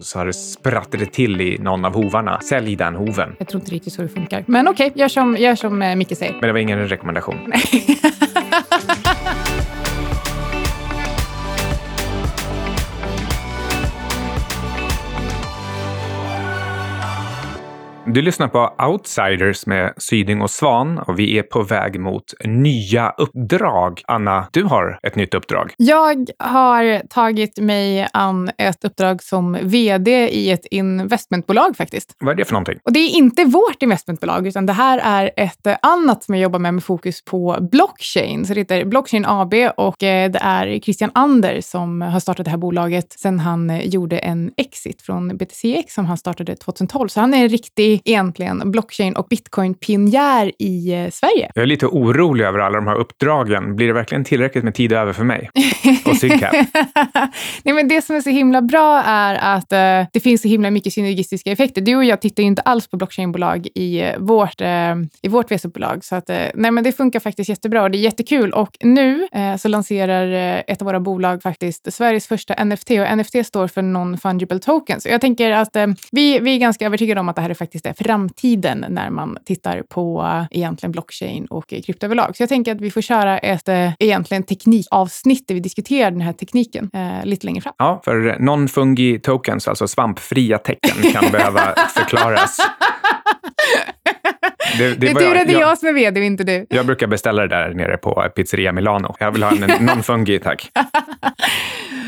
så 0.00 0.18
har 0.18 0.26
det 0.26 0.32
sprattade 0.32 1.06
till 1.06 1.40
i 1.40 1.58
någon 1.58 1.84
av 1.84 1.94
hovarna. 1.94 2.40
Sälj 2.40 2.76
den 2.76 2.94
hoven. 2.94 3.36
Jag 3.38 3.48
tror 3.48 3.60
inte 3.60 3.72
riktigt 3.74 3.92
så 3.92 4.02
det 4.02 4.08
funkar. 4.08 4.44
Men 4.46 4.68
okej, 4.68 4.86
okay, 4.86 5.00
gör 5.00 5.08
som, 5.08 5.36
gör 5.36 5.54
som 5.54 5.82
eh, 5.82 5.96
Micke 5.96 6.16
säger. 6.16 6.32
Men 6.32 6.40
det 6.40 6.52
var 6.52 6.58
ingen 6.58 6.88
rekommendation. 6.88 7.52
Du 18.12 18.22
lyssnar 18.22 18.48
på 18.48 18.74
Outsiders 18.88 19.66
med 19.66 19.92
Syding 19.96 20.42
och 20.42 20.50
Svan 20.50 20.98
och 20.98 21.18
vi 21.18 21.38
är 21.38 21.42
på 21.42 21.62
väg 21.62 22.00
mot 22.00 22.34
nya 22.44 23.10
uppdrag. 23.10 24.02
Anna, 24.06 24.46
du 24.52 24.64
har 24.64 24.98
ett 25.02 25.16
nytt 25.16 25.34
uppdrag. 25.34 25.74
Jag 25.76 26.26
har 26.38 27.08
tagit 27.08 27.58
mig 27.58 28.08
an 28.12 28.50
ett 28.58 28.84
uppdrag 28.84 29.22
som 29.22 29.58
vd 29.62 30.28
i 30.28 30.50
ett 30.50 30.66
investmentbolag 30.70 31.76
faktiskt. 31.76 32.16
Vad 32.18 32.32
är 32.32 32.36
det 32.36 32.44
för 32.44 32.52
någonting? 32.52 32.78
Och 32.84 32.92
det 32.92 32.98
är 32.98 33.08
inte 33.08 33.44
vårt 33.44 33.82
investmentbolag, 33.82 34.46
utan 34.46 34.66
det 34.66 34.72
här 34.72 35.00
är 35.04 35.30
ett 35.36 35.66
annat 35.82 36.24
som 36.24 36.34
jag 36.34 36.42
jobbar 36.42 36.58
med 36.58 36.74
med 36.74 36.84
fokus 36.84 37.24
på 37.24 37.58
blockchain. 37.60 38.46
Så 38.46 38.54
det 38.54 38.60
heter 38.60 38.84
Blockchain 38.84 39.24
AB 39.26 39.54
och 39.76 40.02
eh, 40.02 40.30
det 40.30 40.38
är 40.42 40.80
Christian 40.80 41.10
Ander 41.14 41.60
som 41.60 42.00
har 42.02 42.20
startat 42.20 42.44
det 42.44 42.50
här 42.50 42.58
bolaget 42.58 43.12
sedan 43.12 43.38
han 43.38 43.80
gjorde 43.84 44.18
en 44.18 44.50
exit 44.56 45.02
från 45.02 45.36
BTCX 45.36 45.94
som 45.94 46.06
han 46.06 46.16
startade 46.16 46.56
2012. 46.56 47.08
Så 47.08 47.20
han 47.20 47.34
är 47.34 47.42
en 47.42 47.48
riktig 47.48 47.99
egentligen 48.04 48.70
blockchain 48.70 49.16
och 49.16 49.26
bitcoin-pionjär 49.30 50.52
i 50.58 50.92
eh, 50.92 51.10
Sverige. 51.10 51.50
Jag 51.54 51.62
är 51.62 51.66
lite 51.66 51.86
orolig 51.86 52.44
över 52.44 52.58
alla 52.58 52.76
de 52.76 52.86
här 52.86 52.94
uppdragen. 52.94 53.76
Blir 53.76 53.86
det 53.86 53.92
verkligen 53.92 54.24
tillräckligt 54.24 54.64
med 54.64 54.74
tid 54.74 54.92
över 54.92 55.12
för 55.12 55.24
mig 55.24 55.50
och? 56.04 56.16
Nej, 57.62 57.74
men 57.74 57.88
det 57.88 58.02
som 58.02 58.16
är 58.16 58.20
så 58.20 58.30
himla 58.30 58.62
bra 58.62 59.02
är 59.02 59.34
att 59.34 59.72
uh, 59.72 60.08
det 60.12 60.20
finns 60.20 60.42
så 60.42 60.48
himla 60.48 60.70
mycket 60.70 60.92
synergistiska 60.92 61.52
effekter. 61.52 61.80
Du 61.80 61.96
och 61.96 62.04
jag 62.04 62.20
tittar 62.20 62.42
ju 62.42 62.46
inte 62.46 62.62
alls 62.62 62.88
på 62.88 62.96
blockchainbolag 62.96 63.68
i 63.74 64.02
uh, 64.02 64.18
vårt, 64.18 64.60
uh, 64.60 64.66
i 65.22 65.28
vårt 65.28 65.50
VC-bolag. 65.50 66.04
Så 66.04 66.16
att, 66.16 66.28
nej, 66.54 66.70
men 66.70 66.84
det 66.84 66.92
funkar 66.92 67.20
faktiskt 67.20 67.48
jättebra 67.48 67.82
och 67.82 67.90
det 67.90 67.98
är 67.98 68.00
jättekul. 68.00 68.52
Och 68.52 68.76
nu 68.80 69.28
så 69.58 69.68
lanserar 69.68 70.62
ett 70.66 70.82
av 70.82 70.86
våra 70.86 71.00
bolag 71.00 71.42
faktiskt 71.42 71.92
Sveriges 71.92 72.26
första 72.26 72.64
NFT 72.64 72.90
och 72.90 73.18
NFT 73.18 73.46
står 73.46 73.68
för 73.68 73.82
Non-Fungible 73.82 74.58
Tokens. 74.58 75.06
Jag 75.06 75.20
tänker 75.20 75.50
att 75.50 75.76
vi, 76.12 76.38
vi 76.38 76.54
är 76.54 76.58
ganska 76.58 76.86
övertygade 76.86 77.20
om 77.20 77.28
att 77.28 77.36
det 77.36 77.42
här 77.42 77.50
är 77.50 77.54
faktiskt 77.54 77.86
är 77.90 78.04
framtiden 78.04 78.84
när 78.88 79.10
man 79.10 79.38
tittar 79.44 79.82
på 79.82 80.26
egentligen 80.50 80.92
blockchain 80.92 81.46
och 81.46 81.68
krypto 81.68 82.06
överlag. 82.06 82.36
Så 82.36 82.42
jag 82.42 82.48
tänker 82.48 82.74
att 82.74 82.80
vi 82.80 82.90
får 82.90 83.00
köra 83.00 83.38
ett 83.38 83.68
egentligen 83.98 84.42
teknikavsnitt 84.42 85.48
där 85.48 85.54
vi 85.54 85.60
diskuterar 85.60 86.10
den 86.10 86.20
här 86.20 86.32
tekniken 86.32 86.90
eh, 86.92 87.24
lite 87.24 87.46
längre 87.46 87.60
fram. 87.60 87.74
Ja, 87.78 88.00
för 88.04 88.36
non-fungi 88.38 89.18
tokens, 89.18 89.68
alltså 89.68 89.88
svampfria 89.88 90.58
tecken, 90.58 91.12
kan 91.12 91.30
behöva 91.32 91.74
förklaras. 91.94 92.58
Det, 94.78 94.88
det, 94.88 94.94
det 94.94 95.08
är 95.08 95.14
tur 95.14 95.36
att 95.36 95.46
det 95.46 95.54
är 95.54 95.60
jag 95.60 95.78
som 95.78 95.88
är 95.88 95.92
vd 95.92 96.20
och 96.20 96.26
inte 96.26 96.44
du. 96.44 96.66
Jag 96.70 96.86
brukar 96.86 97.06
beställa 97.06 97.42
det 97.42 97.48
där 97.48 97.74
nere 97.74 97.96
på 97.96 98.28
Pizzeria 98.36 98.72
Milano. 98.72 99.16
Jag 99.18 99.32
vill 99.32 99.42
ha 99.42 99.50
en 99.50 99.64
non-fungi, 99.64 100.38
tack. 100.38 100.70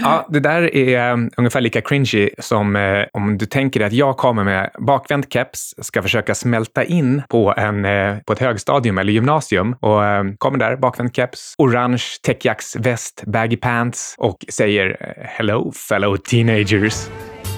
Ja, 0.02 0.26
det 0.28 0.40
där 0.40 0.76
är 0.76 1.12
um, 1.12 1.30
ungefär 1.36 1.60
lika 1.60 1.80
cringy 1.80 2.30
som 2.38 2.76
eh, 2.76 3.04
om 3.12 3.38
du 3.38 3.46
tänker 3.46 3.80
att 3.80 3.92
jag 3.92 4.16
kommer 4.16 4.44
med 4.44 4.70
bakvänd 4.78 5.26
keps, 5.32 5.74
ska 5.78 6.02
försöka 6.02 6.34
smälta 6.34 6.84
in 6.84 7.22
på, 7.28 7.54
en, 7.56 7.84
eh, 7.84 8.18
på 8.18 8.32
ett 8.32 8.38
högstadium 8.38 8.98
eller 8.98 9.12
gymnasium 9.12 9.76
och 9.80 10.04
eh, 10.04 10.24
kommer 10.38 10.58
där, 10.58 10.76
bakvänd 10.76 11.16
keps, 11.16 11.54
orange 11.58 12.04
täckjacksväst, 12.22 13.22
baggy 13.26 13.56
pants 13.56 14.14
och 14.18 14.44
säger 14.48 14.96
eh, 15.00 15.26
“Hello 15.28 15.72
fellow 15.88 16.16
teenagers”. 16.16 17.08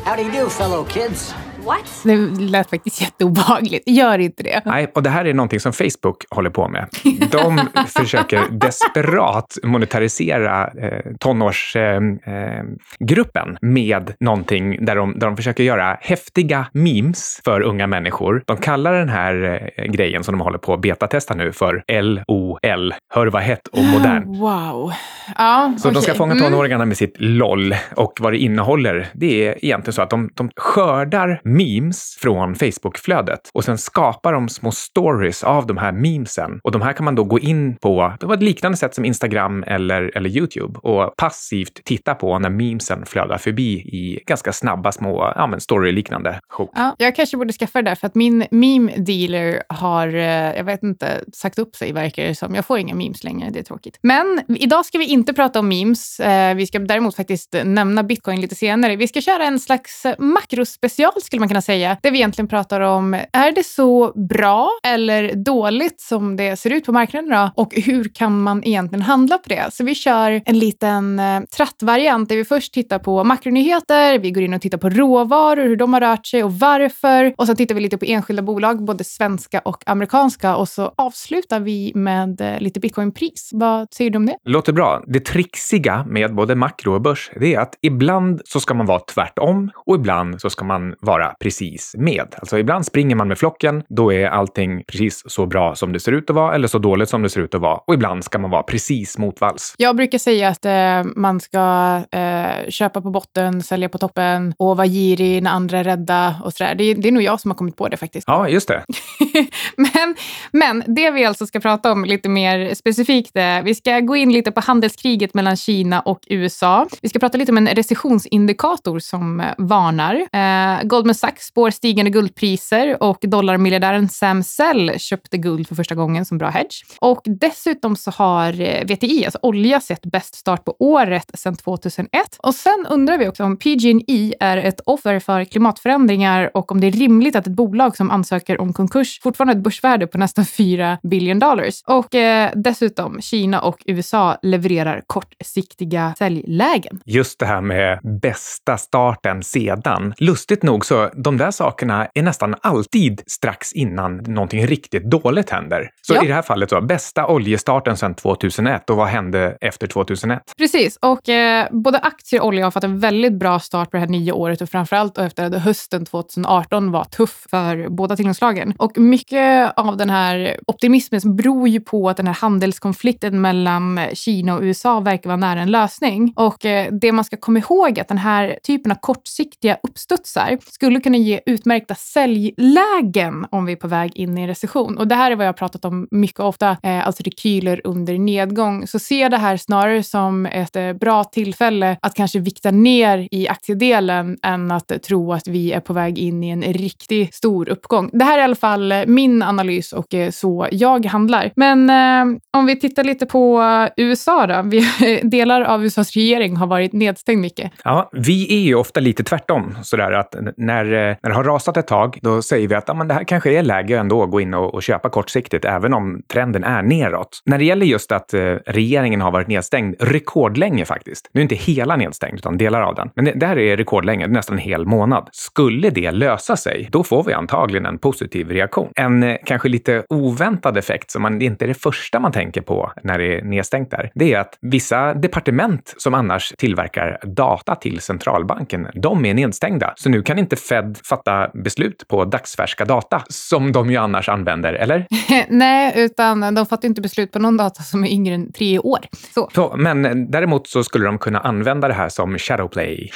How 0.05 0.17
do 0.17 0.23
you 0.23 0.45
do 0.45 0.51
fellow 0.51 0.85
kids? 0.85 1.35
What? 1.65 2.01
Det 2.05 2.17
lät 2.41 2.71
faktiskt 2.71 3.01
jätteobehagligt. 3.01 3.89
Gör 3.89 4.19
inte 4.19 4.43
det. 4.43 4.63
Nej, 4.65 4.91
och 4.95 5.03
det 5.03 5.11
här 5.11 5.25
är 5.25 5.35
någonting 5.35 5.61
som 5.61 5.73
Facebook 5.73 6.25
håller 6.31 6.51
på 6.51 6.69
med. 6.69 6.89
De 7.31 7.61
försöker 7.97 8.41
desperat 8.51 9.59
monetarisera 9.63 10.67
eh, 10.67 11.01
tonårsgruppen 11.21 13.49
eh, 13.49 13.57
med 13.61 14.15
någonting 14.21 14.85
där 14.85 14.97
de, 14.97 15.19
där 15.19 15.27
de 15.27 15.37
försöker 15.37 15.65
göra 15.65 15.99
häftiga 16.01 16.67
memes 16.73 17.41
för 17.45 17.61
unga 17.61 17.87
människor. 17.87 18.43
De 18.47 18.57
kallar 18.57 18.93
den 18.93 19.09
här 19.09 19.71
eh, 19.77 19.85
grejen 19.85 20.25
som 20.25 20.39
de 20.39 20.41
håller 20.41 20.59
på 20.59 20.75
att 20.75 20.81
betatesta 20.81 21.35
nu 21.35 21.53
för 21.53 21.85
LOL. 22.03 22.95
Hör 23.15 23.27
vad 23.27 23.43
hett 23.43 23.67
och 23.67 23.85
modern. 23.85 24.39
Wow. 24.45 24.93
Ja, 25.37 25.75
så 25.79 25.89
okay. 25.89 25.95
de 25.95 26.03
ska 26.03 26.15
fånga 26.15 26.33
mm. 26.33 26.45
tonåringarna 26.45 26.85
med 26.85 26.97
sitt 26.97 27.15
LOL 27.19 27.75
och 27.97 28.13
vad 28.21 28.33
det 28.33 28.39
innehåller. 28.39 29.09
Det 29.15 29.49
är 29.49 29.65
egentligen 29.65 29.93
så 29.93 30.03
att 30.03 30.11
de, 30.11 30.31
de 30.35 30.51
skördar 30.57 31.41
memes 31.55 32.17
från 32.19 32.55
Facebookflödet 32.55 33.41
och 33.55 33.65
sen 33.65 33.79
skapar 33.79 34.33
de 34.33 34.49
små 34.49 34.73
stories 34.73 35.45
av 35.45 35.67
de 35.67 35.77
här 35.77 35.93
memesen. 35.93 36.61
Och 36.65 36.73
de 36.73 36.83
här 36.83 36.93
kan 36.93 37.05
man 37.05 37.15
då 37.15 37.25
gå 37.25 37.39
in 37.39 37.77
på 37.77 38.13
på 38.21 38.33
ett 38.33 38.43
liknande 38.43 38.79
sätt 38.79 38.95
som 38.95 39.05
Instagram 39.05 39.65
eller, 39.67 40.17
eller 40.17 40.31
YouTube 40.31 40.79
och 40.79 41.17
passivt 41.17 41.85
titta 41.85 42.15
på 42.15 42.39
när 42.39 42.51
memesen 42.51 43.07
flödar 43.07 43.39
förbi 43.39 43.73
i 43.73 44.21
ganska 44.27 44.53
snabba 44.53 44.93
små 44.93 45.33
ja, 45.37 45.47
men 45.47 45.61
story-liknande 45.61 46.41
sjok. 46.49 46.71
Ja, 46.75 46.95
jag 46.99 47.17
kanske 47.17 47.37
borde 47.37 47.53
skaffa 47.53 47.83
det 47.83 47.91
där 47.91 47.95
för 47.95 48.07
att 48.07 48.15
min 48.15 48.47
meme-dealer 48.51 49.63
har, 49.69 50.09
eh, 50.09 50.57
jag 50.57 50.65
vet 50.65 50.83
inte, 50.83 51.25
sagt 51.33 51.59
upp 51.59 51.77
sig 51.77 51.93
verkar 51.93 52.27
det 52.27 52.35
som. 52.35 52.55
Jag 52.55 52.67
får 52.67 52.79
inga 52.79 52.95
memes 52.95 53.25
längre, 53.25 53.51
det 53.51 53.59
är 53.59 53.63
tråkigt. 53.63 53.99
Men 54.03 54.41
idag 54.49 54.87
ska 54.87 54.99
vi 54.99 55.07
inte 55.07 55.35
prata 55.35 55.59
om 55.59 55.69
memes. 55.69 56.21
Eh, 56.21 56.55
vi 56.55 56.67
ska 56.67 56.79
däremot 56.79 57.17
faktiskt 57.17 57.57
nämna 57.65 58.03
bitcoin 58.03 58.41
lite 58.41 58.55
senare. 58.55 58.97
Vi 58.97 59.09
ska 59.09 59.21
köra 59.21 59.45
en 59.45 59.61
slags 59.61 60.05
eh, 60.05 60.15
makrospecial 60.19 61.13
skulle 61.23 61.41
man 61.45 61.49
kunna 61.49 61.63
säga, 61.63 61.97
Det 62.03 62.11
vi 62.11 62.19
egentligen 62.19 62.49
pratar 62.49 62.81
om, 62.81 63.15
är 63.33 63.53
det 63.53 63.67
så 63.67 64.13
bra 64.29 64.71
eller 64.87 65.35
dåligt 65.35 66.01
som 66.01 66.37
det 66.37 66.57
ser 66.57 66.71
ut 66.71 66.85
på 66.85 66.93
marknaden 66.93 67.31
idag? 67.31 67.51
Och 67.55 67.75
hur 67.75 68.05
kan 68.05 68.43
man 68.43 68.65
egentligen 68.65 69.03
handla 69.03 69.39
på 69.39 69.49
det? 69.49 69.65
Så 69.73 69.85
vi 69.85 69.95
kör 69.95 70.43
en 70.45 70.59
liten 70.59 71.19
eh, 71.19 71.41
trattvariant 71.57 72.29
där 72.29 72.37
vi 72.37 72.45
först 72.45 72.75
tittar 72.75 72.99
på 72.99 73.25
makronyheter, 73.25 74.19
vi 74.19 74.31
går 74.31 74.43
in 74.43 74.55
och 74.55 74.61
tittar 74.61 74.79
på 74.79 74.91
råvaror, 74.91 75.63
hur 75.63 75.77
de 75.77 75.93
har 75.93 76.01
rört 76.01 76.27
sig 76.27 76.45
och 76.45 76.53
varför. 76.53 77.35
Och 77.37 77.47
sen 77.47 77.57
tittar 77.57 77.75
vi 77.75 77.81
lite 77.81 77.99
på 77.99 78.05
enskilda 78.05 78.43
bolag, 78.43 78.85
både 78.85 79.05
svenska 79.05 79.61
och 79.65 79.83
amerikanska. 79.87 80.57
Och 80.57 80.69
så 80.69 80.93
avslutar 80.97 81.61
vi 81.61 81.93
med 81.95 82.41
eh, 82.41 82.61
lite 82.61 82.81
bitcoinpris. 82.81 83.51
Vad 83.53 83.95
säger 83.95 84.11
du 84.11 84.17
om 84.17 84.27
det? 84.27 84.37
Låter 84.45 84.73
bra. 84.73 85.03
Det 85.07 85.21
trixiga 85.21 86.05
med 86.09 86.35
både 86.35 86.55
makro 86.55 86.95
och 86.95 87.01
börs, 87.01 87.31
det 87.41 87.55
är 87.55 87.61
att 87.61 87.79
ibland 87.83 88.41
så 88.45 88.61
ska 88.61 88.75
man 88.75 88.87
vara 88.87 89.01
tvärtom 89.01 89.71
och 89.87 89.95
ibland 89.95 90.41
så 90.41 90.51
ska 90.51 90.65
man 90.65 90.95
vara 91.01 91.34
precis 91.41 91.95
med. 91.99 92.35
Alltså 92.39 92.59
ibland 92.59 92.87
springer 92.87 93.17
man 93.17 93.29
med 93.29 93.39
flocken, 93.39 93.83
då 93.89 94.13
är 94.13 94.27
allting 94.27 94.85
precis 94.85 95.23
så 95.27 95.47
bra 95.47 95.75
som 95.75 95.93
det 95.93 96.01
ser 96.01 96.13
ut 96.13 96.31
att 96.31 96.37
vara 96.37 96.55
eller 96.55 96.69
så 96.69 96.79
dåligt 96.79 97.09
som 97.09 97.23
det 97.23 97.31
ser 97.31 97.41
ut 97.41 97.55
att 97.55 97.61
vara. 97.61 97.77
Och 97.77 97.95
ibland 97.95 98.25
ska 98.25 98.39
man 98.39 98.51
vara 98.51 98.63
precis 98.63 99.19
motvalls. 99.19 99.75
Jag 99.79 99.97
brukar 99.97 100.19
säga 100.19 100.49
att 100.49 100.65
eh, 100.65 101.13
man 101.17 101.41
ska 101.41 101.97
eh, 102.11 102.69
köpa 102.69 103.01
på 103.01 103.11
botten, 103.11 103.63
sälja 103.63 103.89
på 103.89 103.99
toppen 103.99 104.55
och 104.59 104.77
vara 104.77 104.87
girig 104.87 105.43
när 105.43 105.51
andra 105.51 105.79
är 105.79 105.85
rädda 105.85 106.37
och 106.45 106.53
sådär. 106.53 106.75
Det, 106.75 106.95
det 106.95 107.09
är 107.09 107.13
nog 107.13 107.23
jag 107.23 107.41
som 107.41 107.51
har 107.51 107.57
kommit 107.57 107.77
på 107.77 107.89
det 107.89 107.97
faktiskt. 107.97 108.25
Ja, 108.27 108.49
just 108.49 108.69
det. 108.69 108.85
men, 109.77 110.15
men 110.53 110.95
det 110.95 111.11
vi 111.11 111.25
alltså 111.25 111.47
ska 111.47 111.61
prata 111.61 111.93
om 111.93 112.05
lite 112.05 112.29
mer 112.29 112.75
specifikt 112.75 113.31
är, 113.35 113.63
vi 113.63 113.75
ska 113.75 114.01
gå 114.01 114.17
in 114.17 114.33
lite 114.33 114.53
på 114.53 114.61
handelskriget 114.61 115.35
mellan 115.35 115.57
Kina 115.57 116.01
och 116.01 116.21
USA. 116.27 116.87
Vi 117.03 117.09
ska 117.09 117.19
prata 117.19 117.39
lite 117.39 117.53
om 117.53 117.59
en 117.59 117.69
recessionsindikator 117.69 118.99
som 118.99 119.43
varnar. 119.59 120.15
Eh, 120.33 120.87
Goldman 120.87 121.15
Sachs 121.25 121.47
spår 121.47 121.71
stigande 121.71 122.11
guldpriser 122.11 123.03
och 123.03 123.19
dollarmiljardären 123.23 124.09
Sam 124.09 124.43
Sell 124.43 124.93
köpte 124.99 125.39
guld 125.39 125.69
för 125.69 125.75
första 125.75 125.95
gången 125.95 126.25
som 126.25 126.39
bra 126.39 126.49
hedge. 126.49 126.85
Och 126.99 127.23
dessutom 127.25 127.97
så 127.97 128.11
har 128.11 128.61
eh, 128.61 128.85
VTI, 128.85 129.25
alltså 129.25 129.39
olja, 129.43 129.81
sett 129.81 130.07
bäst 130.07 130.35
start 130.35 130.65
på 130.65 130.77
året 130.79 131.31
sedan 131.35 131.57
2001. 131.57 132.11
Och 132.39 132.55
sen 132.55 132.87
undrar 132.91 133.19
vi 133.19 133.29
också 133.29 133.45
om 133.45 133.57
PG&E 133.57 134.35
är 134.41 134.57
ett 134.57 134.81
offer 134.87 135.19
för 135.19 135.45
klimatförändringar 135.45 136.51
och 136.55 136.73
om 136.73 136.81
det 136.81 136.87
är 136.87 136.93
rimligt 136.93 137.37
att 137.37 137.47
ett 137.47 137.53
bolag 137.53 137.97
som 137.97 138.11
ansöker 138.11 138.61
om 138.61 138.73
konkurs 138.73 139.21
fortfarande 139.23 139.53
har 139.55 139.59
ett 139.59 139.65
börsvärde 139.65 140.07
på 140.07 140.19
nästan 140.19 140.45
4 140.45 140.99
billion 141.03 141.39
dollars. 141.39 141.83
Och 141.87 142.15
eh, 142.15 142.51
dessutom, 142.55 143.21
Kina 143.21 143.61
och 143.61 143.83
USA 143.87 144.39
levererar 144.43 145.03
kortsiktiga 145.07 146.15
säljlägen. 146.19 147.01
Just 147.05 147.39
det 147.39 147.47
här 147.47 147.61
med 147.61 147.99
bästa 148.23 148.77
starten 148.77 149.43
sedan. 149.43 150.15
Lustigt 150.19 150.63
nog 150.63 150.87
så 150.87 151.11
de 151.17 151.37
där 151.37 151.51
sakerna 151.51 152.09
är 152.15 152.23
nästan 152.23 152.55
alltid 152.61 153.23
strax 153.27 153.73
innan 153.73 154.17
någonting 154.17 154.67
riktigt 154.67 155.11
dåligt 155.11 155.51
händer. 155.51 155.91
Så 156.03 156.15
Ja. 156.15 156.25
i 156.25 156.27
det 156.27 156.35
här 156.35 156.43
fallet 156.43 156.71
så, 156.71 156.81
bästa 156.81 157.27
oljestarten 157.27 157.97
sedan 157.97 158.15
2001 158.15 158.91
och 158.91 158.97
vad 158.97 159.09
hände 159.09 159.57
efter 159.61 159.87
2001? 159.87 160.43
Precis, 160.59 160.99
och 161.03 161.29
eh, 161.29 161.67
både 161.71 161.99
aktier 161.99 162.41
och 162.41 162.47
olja 162.47 162.65
har 162.65 162.71
fått 162.71 162.85
en 162.85 163.01
väldigt 163.01 163.33
bra 163.33 163.61
start 163.61 163.91
på 163.91 163.97
det 163.97 164.01
här 164.01 164.09
nya 164.09 164.35
året 164.35 164.61
och 164.61 164.69
framförallt 164.69 165.19
efter 165.19 165.45
att 165.45 165.63
hösten 165.63 166.05
2018 166.07 166.91
var 166.93 167.05
tuff 167.05 167.47
för 167.51 167.89
båda 167.89 168.17
tillgångslagen. 168.17 168.75
Och 168.79 168.99
mycket 168.99 169.73
av 169.77 169.97
den 169.97 170.11
här 170.11 170.57
optimismen 170.67 171.37
beror 171.37 171.69
ju 171.69 171.81
på 171.81 172.09
att 172.09 172.17
den 172.17 172.27
här 172.27 172.35
handelskonflikten 172.35 173.41
mellan 173.41 174.01
Kina 174.13 174.55
och 174.55 174.63
USA 174.63 175.01
verkar 175.01 175.29
vara 175.31 175.37
nära 175.37 175.61
en 175.61 175.71
lösning. 175.71 176.33
Och 176.37 176.65
eh, 176.65 176.93
det 176.93 177.13
man 177.13 177.25
ska 177.25 177.37
komma 177.37 177.59
ihåg 177.59 177.99
är 177.99 178.03
att 178.03 178.09
den 178.09 178.19
här 178.19 178.59
typen 178.63 178.93
av 178.93 178.97
kortsiktiga 179.01 179.77
uppstudsar 179.83 180.59
skulle 180.67 180.94
skulle 180.95 181.03
kunna 181.03 181.17
ge 181.19 181.41
utmärkta 181.47 181.95
säljlägen 181.95 183.47
om 183.51 183.65
vi 183.65 183.73
är 183.73 183.77
på 183.77 183.89
väg 183.89 184.17
in 184.17 184.39
i 184.39 184.41
en 184.41 184.47
recession. 184.47 184.99
Och 184.99 185.09
det 185.09 185.15
här 185.15 185.31
är 185.31 185.37
vad 185.37 185.47
jag 185.47 185.49
har 185.49 185.57
pratat 185.57 185.85
om 185.85 186.09
mycket 186.11 186.41
ofta, 186.41 186.77
eh, 186.83 187.07
alltså 187.07 187.23
rekyler 187.23 187.81
under 187.85 188.19
nedgång. 188.19 188.87
Så 188.87 188.99
se 188.99 189.29
det 189.29 189.37
här 189.37 189.57
snarare 189.57 190.03
som 190.03 190.47
ett 190.47 190.77
eh, 190.77 190.93
bra 190.93 191.25
tillfälle 191.25 191.97
att 192.03 192.15
kanske 192.15 192.39
vikta 192.39 192.71
ner 192.71 193.29
i 193.31 193.49
aktiedelen 193.49 194.39
än 194.43 194.71
att 194.71 194.91
eh, 194.91 194.99
tro 194.99 195.33
att 195.33 195.49
vi 195.49 195.73
är 195.73 195.81
på 195.81 195.93
väg 195.93 196.19
in 196.19 196.45
i 196.45 196.51
en 196.51 196.63
riktigt 196.63 197.35
stor 197.35 197.69
uppgång. 197.69 198.11
Det 198.13 198.25
här 198.25 198.39
är 198.39 198.43
i 198.43 198.45
alla 198.45 198.55
fall 198.55 198.93
eh, 198.93 199.07
min 199.07 199.43
analys 199.43 199.93
och 199.93 200.15
eh, 200.15 200.31
så 200.31 200.69
jag 200.73 201.07
handlar. 201.07 201.53
Men 201.57 201.91
eh, 201.91 202.39
om 202.51 202.67
vi 202.67 202.81
tittar 202.81 203.05
lite 203.05 203.27
på 203.27 203.63
eh, 203.63 204.05
USA 204.05 204.47
då. 204.47 204.63
Vi, 204.63 205.21
delar 205.23 205.61
av 205.61 205.85
USAs 205.85 206.13
regering 206.13 206.57
har 206.57 206.67
varit 206.67 206.93
nedstängd 206.93 207.41
mycket. 207.41 207.73
Ja, 207.85 208.11
vi 208.13 208.55
är 208.55 208.61
ju 208.61 208.75
ofta 208.75 209.01
lite 209.01 209.25
tvärtom. 209.25 209.79
Sådär 209.83 210.13
att 210.13 210.35
när 210.57 210.84
när, 210.85 211.11
eh, 211.11 211.17
när 211.23 211.31
det 211.31 211.37
har 211.37 211.45
rasat 211.45 211.77
ett 211.77 211.87
tag, 211.87 212.19
då 212.23 212.43
säger 212.43 212.69
vi 212.69 212.75
att 212.75 212.91
ah, 212.91 212.95
men 212.95 213.09
det 213.09 213.15
här 213.15 213.25
kanske 213.25 213.59
är 213.59 213.63
läge 213.63 213.99
ändå 213.99 214.23
att 214.23 214.31
gå 214.31 214.41
in 214.41 214.55
och, 214.55 214.75
och 214.75 214.83
köpa 214.83 215.09
kortsiktigt, 215.09 215.65
även 215.65 215.95
om 215.95 216.23
trenden 216.33 216.65
är 216.65 216.83
neråt. 216.83 217.43
När 217.45 217.59
det 217.59 217.65
gäller 217.65 217.87
just 217.87 218.13
att 218.13 218.35
eh, 218.35 218.41
regeringen 218.67 219.21
har 219.21 219.31
varit 219.31 219.49
nedstängd 219.49 219.97
rekordlänge 220.01 220.85
faktiskt. 220.85 221.31
Nu 221.33 221.41
är 221.41 221.43
inte 221.43 221.55
hela 221.55 221.97
nedstängd, 221.97 222.39
utan 222.39 222.59
delar 222.59 222.83
av 222.83 222.95
den. 222.95 223.11
Men 223.15 223.25
det, 223.25 223.33
det 223.33 223.47
här 223.47 223.59
är 223.59 223.77
rekordlänge, 223.77 224.27
nästan 224.27 224.57
en 224.57 224.63
hel 224.63 224.87
månad. 224.87 225.29
Skulle 225.33 225.91
det 225.91 226.11
lösa 226.11 226.57
sig, 226.57 226.89
då 226.93 227.03
får 227.03 227.25
vi 227.25 227.33
antagligen 227.33 227.87
en 227.87 227.99
positiv 227.99 228.51
reaktion. 228.51 228.89
En 228.97 229.23
eh, 229.23 229.37
kanske 229.45 229.69
lite 229.69 230.05
oväntad 230.09 230.77
effekt 230.77 231.11
som 231.11 231.23
man, 231.23 231.43
inte 231.43 231.65
är 231.65 231.69
det 231.69 231.75
första 231.75 232.21
man 232.21 232.33
tänker 232.33 232.61
på 232.61 232.93
när 233.03 233.19
det 233.19 233.39
är 233.39 233.43
nedstängt 233.43 233.91
där, 233.91 234.11
det 234.15 234.35
är 234.35 234.41
att 234.41 234.59
vissa 234.61 235.15
departement 235.15 235.95
som 235.97 236.15
annars 236.15 236.53
tillverkar 236.59 237.19
data 237.23 237.75
till 237.75 238.01
centralbanken, 238.01 238.87
de 238.95 239.25
är 239.25 239.35
nedstängda. 239.35 239.93
Så 239.97 240.09
nu 240.09 240.23
kan 240.23 240.39
inte 240.39 240.57
Fed 240.75 240.99
fatta 241.05 241.51
beslut 241.55 242.09
på 242.09 242.25
dagsfärska 242.25 242.85
data 242.85 243.23
som 243.29 243.73
de 243.73 243.91
ju 243.91 243.97
annars 243.97 244.29
använder, 244.29 244.73
eller? 244.73 245.07
Nej, 245.49 245.93
utan 245.97 246.55
de 246.55 246.67
fattar 246.67 246.89
inte 246.89 247.01
beslut 247.01 247.33
på 247.33 247.39
någon 247.39 247.57
data 247.57 247.83
som 247.83 248.05
är 248.05 248.09
yngre 248.09 248.35
än 248.35 248.53
tre 248.53 248.79
år. 248.79 248.99
Så. 249.35 249.51
Så, 249.55 249.75
men 249.77 250.05
eh, 250.05 250.15
däremot 250.15 250.69
så 250.69 250.85
skulle 250.85 251.05
de 251.05 251.19
kunna 251.19 251.39
använda 251.39 251.89
det 251.89 251.95
här 251.95 252.09
som 252.09 252.39
shadowplay. 252.39 253.11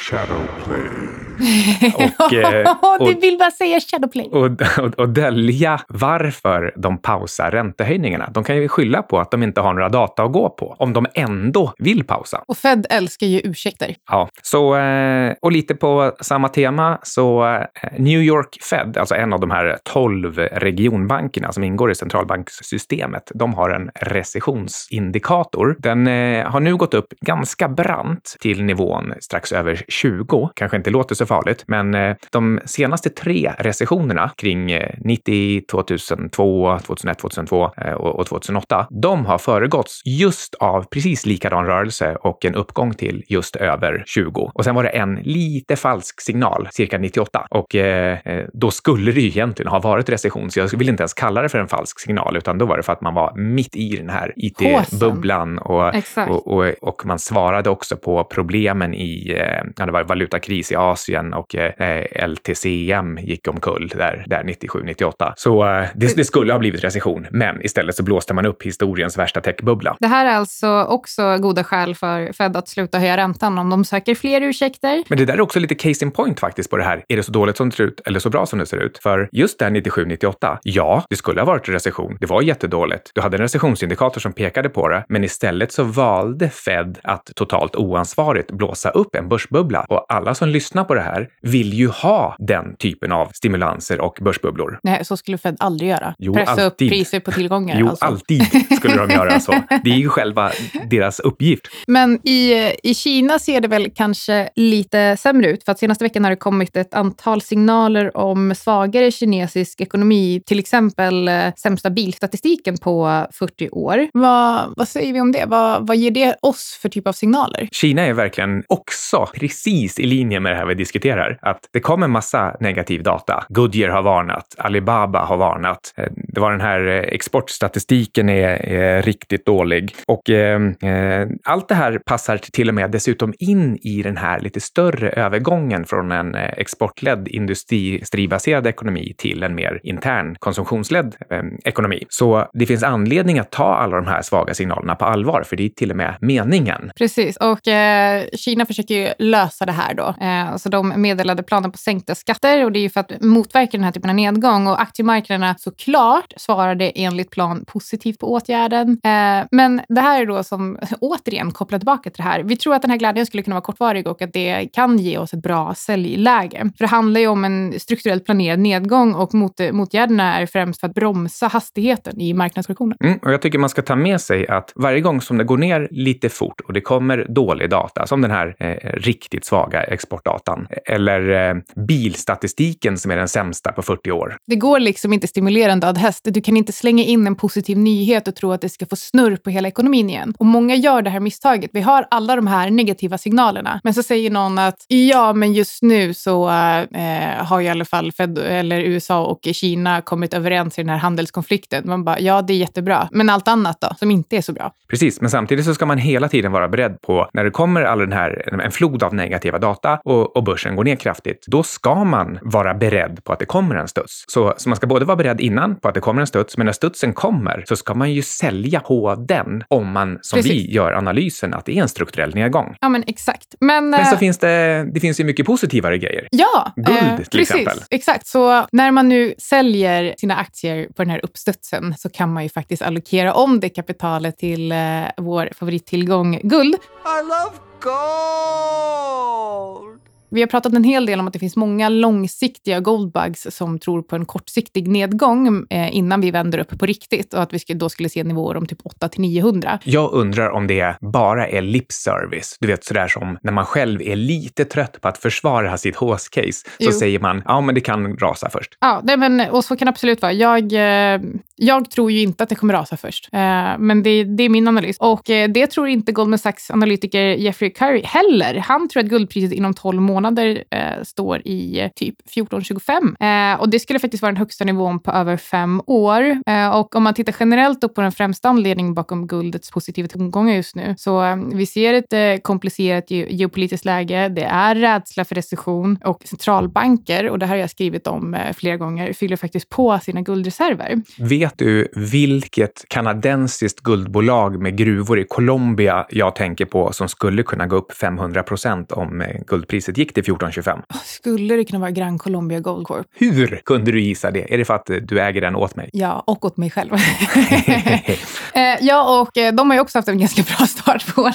Och, 2.19 2.32
eh, 2.32 2.75
och- 3.00 3.08
du 3.08 3.14
vill 3.14 3.38
bara 3.38 3.50
säga 3.50 3.81
Shadowplay. 3.81 4.26
och, 4.32 4.44
och, 4.85 4.94
och 4.99 5.08
dölja 5.08 5.81
varför 5.88 6.73
de 6.76 6.99
pausar 6.99 7.50
räntehöjningarna. 7.50 8.31
De 8.35 8.44
kan 8.44 8.56
ju 8.56 8.69
skylla 8.69 9.02
på 9.02 9.19
att 9.20 9.31
de 9.31 9.43
inte 9.43 9.61
har 9.61 9.73
några 9.75 9.88
data 9.88 10.23
att 10.23 10.32
gå 10.32 10.49
på, 10.50 10.76
om 10.79 10.93
de 10.93 11.06
ändå 11.14 11.73
vill 11.79 12.05
pausa. 12.05 12.43
Och 12.46 12.56
Fed 12.58 12.87
älskar 12.90 13.26
ju 13.26 13.40
ursäkter. 13.44 13.94
Ja, 14.11 14.29
så, 14.43 14.76
eh, 14.76 15.35
och 15.43 15.52
lite 15.52 15.75
på 15.75 16.12
samma 16.20 16.49
tema, 16.49 16.99
så 17.02 17.46
eh, 17.46 17.62
New 17.99 18.20
York 18.23 18.58
Fed, 18.70 18.96
alltså 18.99 19.14
en 19.14 19.32
av 19.32 19.40
de 19.40 19.50
här 19.50 19.79
12 19.85 20.38
regionbankerna 20.38 21.52
som 21.52 21.64
ingår 21.64 21.90
i 21.90 21.94
centralbankssystemet, 21.94 23.32
de 23.35 23.55
har 23.55 23.70
en 23.70 23.90
recessionsindikator. 23.94 25.76
Den 25.79 26.06
har 26.46 26.61
nu 26.61 26.76
gått 26.76 26.94
upp 26.94 27.06
ganska 27.20 27.69
brant 27.69 28.37
till 28.40 28.62
nivån 28.64 29.12
strax 29.20 29.52
över 29.52 29.82
20. 29.88 30.50
Kanske 30.55 30.76
inte 30.76 30.90
låter 30.90 31.14
så 31.14 31.26
farligt, 31.28 31.64
men 31.66 31.94
eh, 31.94 32.16
de 32.32 32.60
senaste 32.64 33.10
tre 33.10 33.52
recessionerna 33.58 34.30
kring 34.36 34.70
eh, 34.70 34.94
90, 34.98 35.62
2002, 35.70 36.78
2001, 36.86 37.19
2002 37.19 37.70
eh, 37.76 37.92
och, 37.92 38.19
och 38.20 38.26
2008, 38.26 38.86
de 39.02 39.26
har 39.26 39.38
föregåtts 39.38 40.02
just 40.04 40.54
av 40.54 40.82
precis 40.82 41.26
likadan 41.26 41.66
rörelse 41.66 42.16
och 42.20 42.44
en 42.44 42.54
uppgång 42.54 42.94
till 42.94 43.25
just 43.28 43.56
över 43.56 44.02
20. 44.06 44.50
Och 44.54 44.64
sen 44.64 44.75
var 44.75 44.82
det 44.82 44.88
en 44.88 45.14
lite 45.14 45.76
falsk 45.76 46.20
signal, 46.20 46.69
cirka 46.72 46.98
98. 46.98 47.46
Och 47.50 47.75
eh, 47.75 48.19
eh, 48.25 48.44
då 48.52 48.70
skulle 48.70 49.12
det 49.12 49.20
ju 49.20 49.28
egentligen 49.28 49.70
ha 49.70 49.78
varit 49.78 50.08
recession, 50.08 50.50
så 50.50 50.60
jag 50.60 50.78
vill 50.78 50.88
inte 50.88 51.02
ens 51.02 51.14
kalla 51.14 51.42
det 51.42 51.48
för 51.48 51.58
en 51.58 51.69
falsk 51.69 52.00
signal, 52.00 52.36
utan 52.36 52.58
då 52.58 52.66
var 52.66 52.76
det 52.76 52.82
för 52.82 52.92
att 52.92 53.00
man 53.00 53.14
var 53.14 53.36
mitt 53.36 53.76
i 53.76 53.96
den 53.96 54.10
här 54.10 54.32
IT-bubblan 54.36 55.58
och, 55.58 55.94
och, 56.28 56.46
och, 56.46 56.75
och 56.80 57.06
man 57.06 57.19
svarade 57.19 57.70
också 57.70 57.96
på 57.96 58.25
problemen 58.25 58.94
i, 58.94 59.36
ja, 59.76 59.86
det 59.86 59.92
var 59.92 60.04
valutakris 60.04 60.72
i 60.72 60.76
Asien 60.76 61.17
och 61.34 61.54
eh, 61.54 62.28
LTCM 62.28 63.18
gick 63.18 63.48
omkull 63.48 63.88
där, 63.88 64.24
där 64.26 64.42
97-98. 64.42 65.32
Så 65.36 65.64
eh, 65.64 65.84
det, 65.94 66.16
det 66.16 66.24
skulle 66.24 66.52
ha 66.52 66.58
blivit 66.58 66.84
recession, 66.84 67.26
men 67.30 67.64
istället 67.64 67.94
så 67.94 68.02
blåste 68.02 68.34
man 68.34 68.46
upp 68.46 68.62
historiens 68.62 69.18
värsta 69.18 69.40
techbubbla. 69.40 69.96
Det 70.00 70.06
här 70.06 70.26
är 70.26 70.36
alltså 70.36 70.82
också 70.82 71.36
goda 71.38 71.64
skäl 71.64 71.94
för 71.94 72.32
Fed 72.32 72.56
att 72.56 72.68
sluta 72.68 72.98
höja 72.98 73.16
räntan 73.16 73.58
om 73.58 73.70
de 73.70 73.84
söker 73.84 74.14
fler 74.14 74.40
ursäkter. 74.40 75.04
Men 75.08 75.18
det 75.18 75.24
där 75.24 75.34
är 75.34 75.40
också 75.40 75.60
lite 75.60 75.74
case 75.74 76.04
in 76.04 76.10
point 76.10 76.40
faktiskt 76.40 76.70
på 76.70 76.76
det 76.76 76.84
här. 76.84 77.04
Är 77.08 77.16
det 77.16 77.22
så 77.22 77.32
dåligt 77.32 77.56
som 77.56 77.68
det 77.70 77.76
ser 77.76 77.84
ut 77.84 78.00
eller 78.06 78.20
så 78.20 78.30
bra 78.30 78.46
som 78.46 78.58
det 78.58 78.66
ser 78.66 78.76
ut? 78.76 78.98
För 78.98 79.28
just 79.32 79.58
där 79.58 79.70
97-98, 79.70 80.58
ja, 80.62 81.04
det 81.10 81.16
skulle 81.16 81.40
ha 81.40 81.46
varit 81.46 81.68
recession. 81.68 82.16
Det 82.20 82.26
var 82.26 82.42
jättedåligt. 82.42 83.10
Du 83.14 83.20
hade 83.20 83.36
en 83.36 83.40
recessionsindikator 83.40 84.20
som 84.20 84.32
pekade 84.32 84.68
på 84.68 84.88
det, 84.88 85.04
men 85.08 85.24
istället 85.24 85.72
så 85.72 85.82
valde 85.82 86.50
Fed 86.50 86.98
att 87.02 87.30
totalt 87.36 87.76
oansvarigt 87.76 88.50
blåsa 88.50 88.90
upp 88.90 89.14
en 89.14 89.28
börsbubbla. 89.28 89.86
Och 89.88 90.06
alla 90.08 90.34
som 90.34 90.48
lyssnar 90.48 90.84
på 90.84 90.94
det 90.94 91.00
här 91.00 91.07
vill 91.43 91.72
ju 91.75 91.88
ha 91.88 92.37
den 92.38 92.76
typen 92.76 93.12
av 93.12 93.31
stimulanser 93.34 94.00
och 94.00 94.19
börsbubblor. 94.20 94.78
Nej, 94.82 95.05
så 95.05 95.16
skulle 95.16 95.38
Fed 95.38 95.56
aldrig 95.58 95.90
göra. 95.90 96.14
Jo, 96.19 96.34
Pressa 96.34 96.52
upp 96.52 96.58
alltid. 96.58 96.90
priser 96.90 97.20
på 97.20 97.32
tillgångar. 97.32 97.76
Jo, 97.81 97.88
alltså. 97.88 98.05
alltid 98.05 98.43
skulle 98.76 98.96
de 98.96 99.10
göra 99.10 99.40
så. 99.40 99.52
Det 99.84 99.90
är 99.90 99.96
ju 99.96 100.08
själva 100.08 100.52
deras 100.90 101.20
uppgift. 101.20 101.62
Men 101.87 102.28
i, 102.28 102.72
i 102.82 102.94
Kina 102.94 103.38
ser 103.38 103.60
det 103.60 103.69
väl 103.69 103.90
kanske 103.94 104.49
lite 104.56 105.16
sämre 105.16 105.50
ut. 105.50 105.64
För 105.64 105.72
att 105.72 105.78
senaste 105.78 106.05
veckan 106.05 106.25
har 106.25 106.31
det 106.31 106.37
kommit 106.37 106.76
ett 106.76 106.94
antal 106.94 107.43
signaler 107.43 108.16
om 108.16 108.54
svagare 108.54 109.11
kinesisk 109.11 109.81
ekonomi. 109.81 110.43
Till 110.46 110.58
exempel 110.58 111.28
eh, 111.28 111.54
sämsta 111.56 111.90
bilstatistiken 111.90 112.76
på 112.78 113.26
40 113.32 113.69
år. 113.70 114.08
Vad, 114.12 114.75
vad 114.76 114.88
säger 114.88 115.12
vi 115.12 115.20
om 115.20 115.32
det? 115.32 115.44
Vad, 115.46 115.87
vad 115.87 115.96
ger 115.96 116.11
det 116.11 116.37
oss 116.43 116.78
för 116.82 116.88
typ 116.88 117.06
av 117.06 117.12
signaler? 117.12 117.69
Kina 117.72 118.02
är 118.02 118.12
verkligen 118.12 118.64
också 118.69 119.26
precis 119.34 119.99
i 119.99 120.06
linje 120.06 120.40
med 120.40 120.52
det 120.52 120.56
här 120.56 120.66
vi 120.66 120.75
diskuterar. 120.75 120.97
Att 121.42 121.60
det 121.72 121.80
kommer 121.80 122.08
massa 122.08 122.56
negativ 122.60 123.02
data. 123.02 123.44
Goodyear 123.48 123.90
har 123.90 124.02
varnat, 124.02 124.46
Alibaba 124.58 125.24
har 125.24 125.36
varnat. 125.36 125.94
Eh, 125.96 126.06
det 126.14 126.40
var 126.40 126.50
den 126.50 126.60
här 126.60 126.86
eh, 126.86 126.94
exportstatistiken 126.94 128.28
är, 128.28 128.66
är 128.66 129.02
riktigt 129.02 129.46
dålig. 129.46 129.94
Och 130.06 130.30
ehm, 130.30 130.74
eh, 130.82 131.28
allt 131.44 131.68
det 131.68 131.74
här 131.74 131.98
passar 131.98 132.36
till 132.36 132.68
och 132.68 132.74
med 132.74 132.90
dessutom 132.90 133.34
in 133.38 133.78
i 133.82 134.02
den 134.02 134.16
här 134.16 134.40
lite 134.40 134.60
större 134.60 135.10
övergången 135.10 135.84
från 135.84 136.12
en 136.12 136.34
eh, 136.34 136.48
exportledd 136.56 137.28
industribaserad 137.28 138.66
ekonomi 138.66 139.14
till 139.18 139.42
en 139.42 139.54
mer 139.54 139.80
intern 139.82 140.37
konsumtionsledd 140.38 141.16
eh, 141.30 141.42
ekonomi. 141.64 142.04
Så 142.08 142.46
det 142.52 142.66
finns 142.66 142.82
anledning 142.82 143.38
att 143.38 143.50
ta 143.50 143.75
alla 143.75 143.96
de 143.96 144.06
här 144.06 144.23
svaga 144.23 144.54
signalerna 144.54 144.94
på 144.94 145.04
allvar, 145.04 145.42
för 145.42 145.56
det 145.56 145.64
är 145.64 145.68
till 145.68 145.90
och 145.90 145.96
med 145.96 146.16
meningen. 146.20 146.90
Precis, 146.99 147.37
och 147.37 147.68
eh, 147.68 148.25
Kina 148.32 148.66
försöker 148.66 148.94
ju 148.94 149.08
lösa 149.18 149.66
det 149.66 149.73
här 149.73 149.94
då. 149.94 150.14
Eh, 150.20 150.56
så 150.56 150.68
de 150.68 150.77
de 150.78 151.02
meddelade 151.02 151.42
planer 151.42 151.68
på 151.68 151.78
sänkta 151.78 152.14
skatter 152.14 152.64
och 152.64 152.73
det 152.73 152.78
är 152.78 152.82
ju 152.82 152.90
för 152.90 153.00
att 153.00 153.12
motverka 153.20 153.70
den 153.76 153.85
här 153.85 153.92
typen 153.92 154.11
av 154.11 154.16
nedgång. 154.16 154.66
Och 154.66 154.80
aktiemarknaderna 154.80 155.54
såklart 155.58 156.32
svarade 156.37 156.90
enligt 156.90 157.30
plan 157.30 157.64
positivt 157.66 158.18
på 158.18 158.32
åtgärden. 158.32 159.00
Eh, 159.04 159.47
men 159.50 159.80
det 159.88 160.00
här 160.00 160.23
är 160.23 160.26
då 160.26 160.42
som 160.42 160.78
återigen 161.00 161.50
kopplar 161.50 161.78
tillbaka 161.78 162.11
till 162.11 162.23
det 162.23 162.28
här. 162.28 162.42
Vi 162.42 162.56
tror 162.56 162.75
att 162.75 162.82
den 162.82 162.90
här 162.90 162.99
glädjen 162.99 163.26
skulle 163.26 163.42
kunna 163.42 163.54
vara 163.54 163.64
kortvarig 163.64 164.06
och 164.06 164.23
att 164.23 164.32
det 164.32 164.68
kan 164.73 164.99
ge 164.99 165.18
oss 165.18 165.35
ett 165.35 165.42
bra 165.42 165.75
säljläge. 165.75 166.70
För 166.78 166.85
det 166.85 166.90
handlar 166.90 167.20
ju 167.20 167.26
om 167.26 167.44
en 167.44 167.80
strukturellt 167.80 168.25
planerad 168.25 168.58
nedgång 168.58 169.14
och 169.14 169.35
mot, 169.35 169.61
motgärderna 169.73 170.40
är 170.40 170.47
främst 170.47 170.80
för 170.80 170.87
att 170.87 170.94
bromsa 170.94 171.47
hastigheten 171.47 172.20
i 172.20 172.35
marknadskorrektionen. 172.35 172.99
Mm, 173.00 173.18
och 173.23 173.32
jag 173.32 173.42
tycker 173.42 173.58
man 173.58 173.70
ska 173.70 173.82
ta 173.82 173.97
med 173.97 174.20
sig 174.20 174.49
att 174.49 174.73
varje 174.75 175.00
gång 175.00 175.20
som 175.20 175.38
det 175.38 175.44
går 175.44 175.58
ner 175.58 175.88
lite 175.90 176.28
fort 176.28 176.61
och 176.61 176.73
det 176.73 176.80
kommer 176.80 177.26
dålig 177.28 177.70
data, 177.70 178.06
som 178.06 178.20
den 178.20 178.30
här 178.30 178.56
eh, 178.58 178.92
riktigt 178.92 179.44
svaga 179.44 179.82
exportdatan, 179.82 180.66
eller 180.87 181.50
eh, 181.50 181.56
bilstatistiken 181.87 182.98
som 182.98 183.10
är 183.10 183.16
den 183.16 183.28
sämsta 183.28 183.72
på 183.72 183.82
40 183.82 184.10
år. 184.10 184.37
Det 184.46 184.56
går 184.56 184.80
liksom 184.80 185.12
inte 185.12 185.26
stimulera 185.26 185.72
en 185.72 185.80
död 185.80 185.98
häst. 185.98 186.20
Du 186.25 186.40
kan 186.40 186.56
inte 186.56 186.72
slänga 186.72 187.04
in 187.04 187.26
en 187.26 187.37
positiv 187.37 187.78
nyhet 187.78 188.28
och 188.28 188.34
tro 188.34 188.52
att 188.52 188.60
det 188.60 188.68
ska 188.68 188.87
få 188.87 188.96
snurr 188.96 189.37
på 189.37 189.50
hela 189.50 189.68
ekonomin 189.68 190.10
igen. 190.10 190.34
Och 190.38 190.46
många 190.46 190.75
gör 190.75 191.02
det 191.02 191.10
här 191.10 191.20
misstaget. 191.20 191.70
Vi 191.72 191.80
har 191.80 192.06
alla 192.10 192.37
de 192.37 192.46
här 192.46 192.70
negativa 192.70 193.18
signalerna, 193.18 193.80
men 193.84 193.94
så 193.94 194.02
säger 194.02 194.30
någon 194.30 194.58
att 194.58 194.84
ja, 194.88 195.32
men 195.32 195.52
just 195.52 195.82
nu 195.82 196.14
så 196.14 196.48
eh, 196.48 197.44
har 197.44 197.60
i 197.60 197.68
alla 197.68 197.84
fall 197.84 198.12
Fed, 198.12 198.38
eller 198.38 198.80
USA 198.80 199.25
och 199.25 199.48
Kina 199.52 200.00
kommit 200.00 200.34
överens 200.34 200.78
i 200.78 200.82
den 200.82 200.88
här 200.88 200.96
handelskonflikten. 200.96 201.82
Man 201.87 202.04
bara, 202.04 202.20
ja, 202.20 202.42
det 202.42 202.52
är 202.52 202.58
jättebra. 202.58 203.08
Men 203.12 203.30
allt 203.30 203.48
annat 203.48 203.80
då, 203.80 203.88
som 203.98 204.10
inte 204.10 204.37
är 204.37 204.42
så 204.42 204.52
bra? 204.52 204.72
Precis, 204.88 205.20
men 205.20 205.30
samtidigt 205.30 205.64
så 205.64 205.75
ska 205.75 205.87
man 205.87 205.98
hela 205.98 206.28
tiden 206.28 206.52
vara 206.52 206.68
beredd 206.68 207.00
på 207.00 207.28
när 207.32 207.44
det 207.44 207.50
kommer 207.50 207.82
all 207.82 207.98
den 207.98 208.12
här, 208.12 208.60
en 208.64 208.70
flod 208.70 209.02
av 209.02 209.14
negativa 209.14 209.58
data 209.58 210.00
och, 210.04 210.37
och 210.37 210.44
börsen 210.58 210.76
går 210.76 210.84
ner 210.84 210.96
kraftigt, 210.96 211.44
då 211.46 211.62
ska 211.62 212.04
man 212.04 212.38
vara 212.42 212.74
beredd 212.74 213.24
på 213.24 213.32
att 213.32 213.38
det 213.38 213.46
kommer 213.46 213.74
en 213.74 213.88
studs. 213.88 214.24
Så, 214.28 214.54
så 214.56 214.68
man 214.68 214.76
ska 214.76 214.86
både 214.86 215.04
vara 215.04 215.16
beredd 215.16 215.40
innan 215.40 215.80
på 215.80 215.88
att 215.88 215.94
det 215.94 216.00
kommer 216.00 216.20
en 216.20 216.26
studs, 216.26 216.56
men 216.56 216.66
när 216.66 216.72
studsen 216.72 217.12
kommer 217.12 217.64
så 217.68 217.76
ska 217.76 217.94
man 217.94 218.12
ju 218.12 218.22
sälja 218.22 218.80
på 218.80 219.14
den 219.14 219.64
om 219.68 219.92
man, 219.92 220.18
som 220.22 220.36
Precis. 220.36 220.52
vi 220.52 220.72
gör 220.72 220.92
analysen, 220.92 221.54
att 221.54 221.66
det 221.66 221.78
är 221.78 221.82
en 221.82 221.88
strukturell 221.88 222.34
nedgång. 222.34 222.76
Ja, 222.80 222.88
men 222.88 223.04
exakt. 223.06 223.54
Men, 223.60 223.90
men 223.90 224.06
så 224.06 224.14
äh... 224.14 224.18
finns 224.18 224.38
det, 224.38 224.86
det 224.94 225.00
finns 225.00 225.20
ju 225.20 225.24
mycket 225.24 225.46
positivare 225.46 225.98
grejer. 225.98 226.28
Ja, 226.30 226.72
Guld 226.76 226.88
äh, 226.88 227.16
till 227.16 227.38
precis, 227.38 227.50
exempel. 227.50 227.78
Exakt. 227.90 228.26
Så 228.26 228.66
när 228.72 228.90
man 228.90 229.08
nu 229.08 229.34
säljer 229.38 230.14
sina 230.18 230.36
aktier 230.36 230.88
på 230.96 231.02
den 231.02 231.10
här 231.10 231.24
uppstudsen 231.24 231.94
så 231.98 232.10
kan 232.10 232.32
man 232.32 232.42
ju 232.42 232.48
faktiskt 232.48 232.82
allokera 232.82 233.32
om 233.32 233.60
det 233.60 233.68
kapitalet 233.68 234.38
till 234.38 234.72
äh, 234.72 234.78
vår 235.16 235.48
favorittillgång 235.58 236.40
guld. 236.42 236.74
I 236.74 237.22
love 237.22 237.56
gold! 237.80 239.98
Vi 240.30 240.40
har 240.40 240.47
pratat 240.47 240.75
en 240.75 240.85
hel 240.85 241.06
del 241.06 241.20
om 241.20 241.26
att 241.26 241.32
det 241.32 241.38
finns 241.38 241.56
många 241.56 241.88
långsiktiga 241.88 242.80
goldbugs 242.80 243.47
som 243.50 243.78
tror 243.78 244.02
på 244.02 244.16
en 244.16 244.26
kortsiktig 244.26 244.88
nedgång 244.88 245.66
eh, 245.70 245.97
innan 245.97 246.20
vi 246.20 246.30
vänder 246.30 246.58
upp 246.58 246.78
på 246.78 246.87
riktigt 246.87 247.35
och 247.35 247.42
att 247.42 247.52
vi 247.52 247.75
då 247.75 247.88
skulle 247.88 248.08
se 248.08 248.25
nivåer 248.25 248.56
om 248.56 248.66
typ 248.66 248.78
8 248.85 249.08
till 249.08 249.20
900. 249.20 249.78
Jag 249.85 250.12
undrar 250.12 250.50
om 250.50 250.66
det 250.66 250.97
bara 251.00 251.49
är 251.49 251.62
lip 251.62 251.92
service. 251.92 252.56
Du 252.61 252.66
vet 252.66 252.85
sådär 252.85 253.08
som 253.08 253.38
när 253.42 253.52
man 253.52 253.64
själv 253.64 254.02
är 254.02 254.16
lite 254.16 254.64
trött 254.64 255.00
på 255.00 255.08
att 255.08 255.18
försvara 255.18 255.78
sitt 255.78 255.97
hås-case 255.97 256.52
så 256.52 256.64
jo. 256.78 256.92
säger 256.92 257.20
man 257.20 257.42
ja, 257.44 257.61
men 257.61 257.75
det 257.75 257.80
kan 257.80 258.16
rasa 258.16 258.50
först. 258.50 258.76
Ja, 258.80 259.00
det, 259.04 259.16
men, 259.16 259.40
och 259.40 259.64
så 259.64 259.76
kan 259.76 259.87
det 259.87 259.90
absolut 259.90 260.23
vara. 260.23 260.32
Jag, 260.32 260.73
eh, 260.73 261.20
jag 261.56 261.90
tror 261.90 262.11
ju 262.11 262.20
inte 262.20 262.42
att 262.42 262.49
det 262.49 262.54
kommer 262.54 262.75
rasa 262.75 262.97
först, 262.97 263.28
eh, 263.32 263.38
men 263.78 264.02
det, 264.02 264.25
det, 264.25 264.42
är 264.42 264.49
min 264.49 264.68
analys 264.68 264.97
och 264.99 265.23
det 265.25 265.66
tror 265.66 265.88
inte 265.88 266.12
Goldman 266.12 266.38
Sachs 266.38 266.70
analytiker 266.70 267.25
Jeffrey 267.25 267.70
Curry 267.70 268.02
heller. 268.04 268.54
Han 268.54 268.88
tror 268.88 269.02
att 269.02 269.08
guldpriset 269.08 269.52
inom 269.52 269.75
12 269.75 270.00
månader 270.02 270.17
månader 270.18 270.64
eh, 270.70 271.02
står 271.02 271.42
i 271.44 271.80
eh, 271.80 271.88
typ 271.96 272.14
14,25. 272.34 273.52
Eh, 273.52 273.60
och 273.60 273.68
det 273.68 273.78
skulle 273.78 273.98
faktiskt 273.98 274.22
vara 274.22 274.32
den 274.32 274.37
högsta 274.37 274.64
nivån 274.64 275.00
på 275.00 275.10
över 275.10 275.37
fem 275.37 275.82
år. 275.87 276.37
Eh, 276.46 276.68
och 276.68 276.96
om 276.96 277.02
man 277.02 277.14
tittar 277.14 277.34
generellt 277.40 277.94
på 277.94 278.00
den 278.00 278.12
främsta 278.12 278.48
anledningen 278.48 278.94
bakom 278.94 279.26
guldets 279.26 279.70
positiva 279.70 280.08
tongångar 280.08 280.54
just 280.54 280.76
nu, 280.76 280.94
så 280.98 281.25
eh, 281.25 281.37
vi 281.54 281.66
ser 281.66 281.94
ett 281.94 282.12
eh, 282.12 282.42
komplicerat 282.42 283.10
ge 283.10 283.26
geopolitiskt 283.30 283.84
läge. 283.84 284.28
Det 284.28 284.44
är 284.44 284.75
rädsla 284.75 285.25
för 285.25 285.34
recession 285.34 285.98
och 286.04 286.22
centralbanker, 286.25 287.30
och 287.30 287.38
det 287.38 287.46
här 287.46 287.54
har 287.54 287.60
jag 287.60 287.70
skrivit 287.70 288.06
om 288.06 288.34
eh, 288.34 288.52
flera 288.52 288.76
gånger, 288.76 289.12
fyller 289.12 289.37
faktiskt 289.37 289.68
på 289.68 289.98
sina 290.02 290.20
guldreserver. 290.20 291.02
Vet 291.18 291.58
du 291.58 291.88
vilket 291.94 292.84
kanadensiskt 292.88 293.80
guldbolag 293.80 294.62
med 294.62 294.76
gruvor 294.76 295.18
i 295.18 295.25
Colombia 295.25 296.06
jag 296.10 296.34
tänker 296.34 296.64
på 296.64 296.92
som 296.92 297.08
skulle 297.08 297.42
kunna 297.42 297.66
gå 297.66 297.76
upp 297.76 297.92
500 297.92 298.42
procent 298.42 298.92
om 298.92 299.20
eh, 299.20 299.26
guldpriset 299.46 299.98
gick 299.98 300.07
till 300.14 300.22
1425. 300.22 300.78
Skulle 301.04 301.56
det 301.56 301.64
kunna 301.64 301.78
vara 301.78 301.90
Gran 301.90 302.18
Colombia 302.18 302.60
Gold 302.60 302.86
Corp? 302.86 303.06
Hur 303.14 303.60
kunde 303.64 303.92
du 303.92 304.00
gissa 304.00 304.30
det? 304.30 304.54
Är 304.54 304.58
det 304.58 304.64
för 304.64 304.74
att 304.74 304.90
du 305.02 305.20
äger 305.20 305.40
den 305.40 305.56
åt 305.56 305.76
mig? 305.76 305.90
Ja, 305.92 306.24
och 306.26 306.44
åt 306.44 306.56
mig 306.56 306.70
själv. 306.70 306.90
Eh, 308.54 308.76
ja, 308.80 309.20
och 309.20 309.38
eh, 309.38 309.54
de 309.54 309.70
har 309.70 309.76
ju 309.76 309.80
också 309.80 309.98
haft 309.98 310.08
en 310.08 310.18
ganska 310.18 310.42
bra 310.42 310.66
start 310.66 311.14
på. 311.14 311.26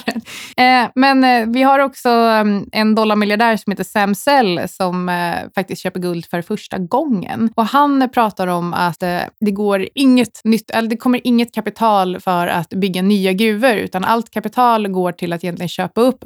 Eh, 0.62 0.88
men 0.96 1.52
vi 1.54 1.64
har 1.64 1.80
också 1.80 2.10
mm, 2.10 2.70
en 2.72 2.96
dollarmiljardär 2.96 3.58
som 3.58 3.72
heter 3.72 3.84
Sam 3.84 4.16
Sell 4.16 4.62
som 4.70 5.12
faktiskt 5.56 5.82
köper 5.82 6.00
guld 6.00 6.26
för 6.26 6.42
första 6.42 6.78
gången. 6.78 7.50
Och 7.56 7.66
han 7.66 8.10
pratar 8.14 8.48
om 8.48 8.74
att 8.74 9.00
det 9.40 9.52
går 9.52 9.88
inget 9.96 10.42
nytt, 10.44 10.72
eller 10.72 10.90
det 10.90 10.98
kommer 10.98 11.22
inget 11.24 11.54
kapital 11.54 12.20
för 12.20 12.48
att 12.48 12.70
bygga 12.70 13.02
nya 13.02 13.34
gruvor, 13.34 13.74
utan 13.74 14.04
allt 14.04 14.30
kapital 14.30 14.88
går 14.88 15.12
till 15.12 15.34
att 15.34 15.44
egentligen 15.44 15.70
köpa 15.70 16.02
upp 16.02 16.26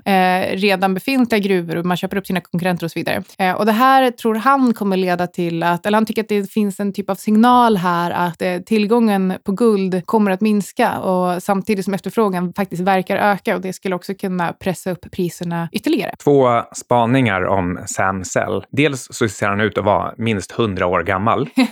redan 0.52 0.94
befintliga 0.94 1.40
gruvor 1.40 1.76
och 1.76 1.86
man 1.86 1.98
köper 1.98 2.18
upp 2.18 2.28
sina 2.28 2.37
konkurrenter 2.40 2.86
och 2.86 2.92
så 2.92 3.00
vidare. 3.00 3.24
Eh, 3.38 3.52
och 3.52 3.66
det 3.66 3.72
här 3.72 4.12
tror 4.12 4.36
han 4.36 4.74
kommer 4.74 4.98
leda 4.98 5.28
till 5.28 5.64
att, 5.64 5.86
eller 5.86 5.98
han 5.98 6.06
tycker 6.06 6.22
att 6.22 6.30
det 6.30 6.52
finns 6.52 6.80
en 6.80 6.94
typ 6.94 7.10
av 7.10 7.16
signal 7.16 7.78
här 7.78 8.12
att 8.12 8.42
eh, 8.42 8.58
tillgången 8.58 9.34
på 9.44 9.52
guld 9.52 10.06
kommer 10.06 10.32
att 10.32 10.42
minska 10.42 11.00
och 11.00 11.44
samtidigt 11.44 11.86
som 11.86 11.94
efterfrågan 11.94 12.54
faktiskt 12.54 12.82
verkar 12.82 13.18
öka 13.18 13.56
och 13.56 13.62
det 13.62 13.74
skulle 13.74 13.96
också 13.96 14.14
kunna 14.14 14.54
pressa 14.54 14.92
upp 14.92 15.12
priserna 15.12 15.70
ytterligare. 15.72 16.16
Två 16.24 16.62
spaningar 16.76 17.46
om 17.46 17.80
Sam 17.86 18.24
Sell. 18.24 18.64
Dels 18.72 19.08
så 19.12 19.30
ser 19.30 19.48
han 19.48 19.62
ut 19.62 19.78
att 19.78 19.86
vara 19.86 20.14
minst 20.18 20.52
hundra 20.52 20.86
år 20.88 21.04
gammal, 21.04 21.50
ja. 21.56 21.66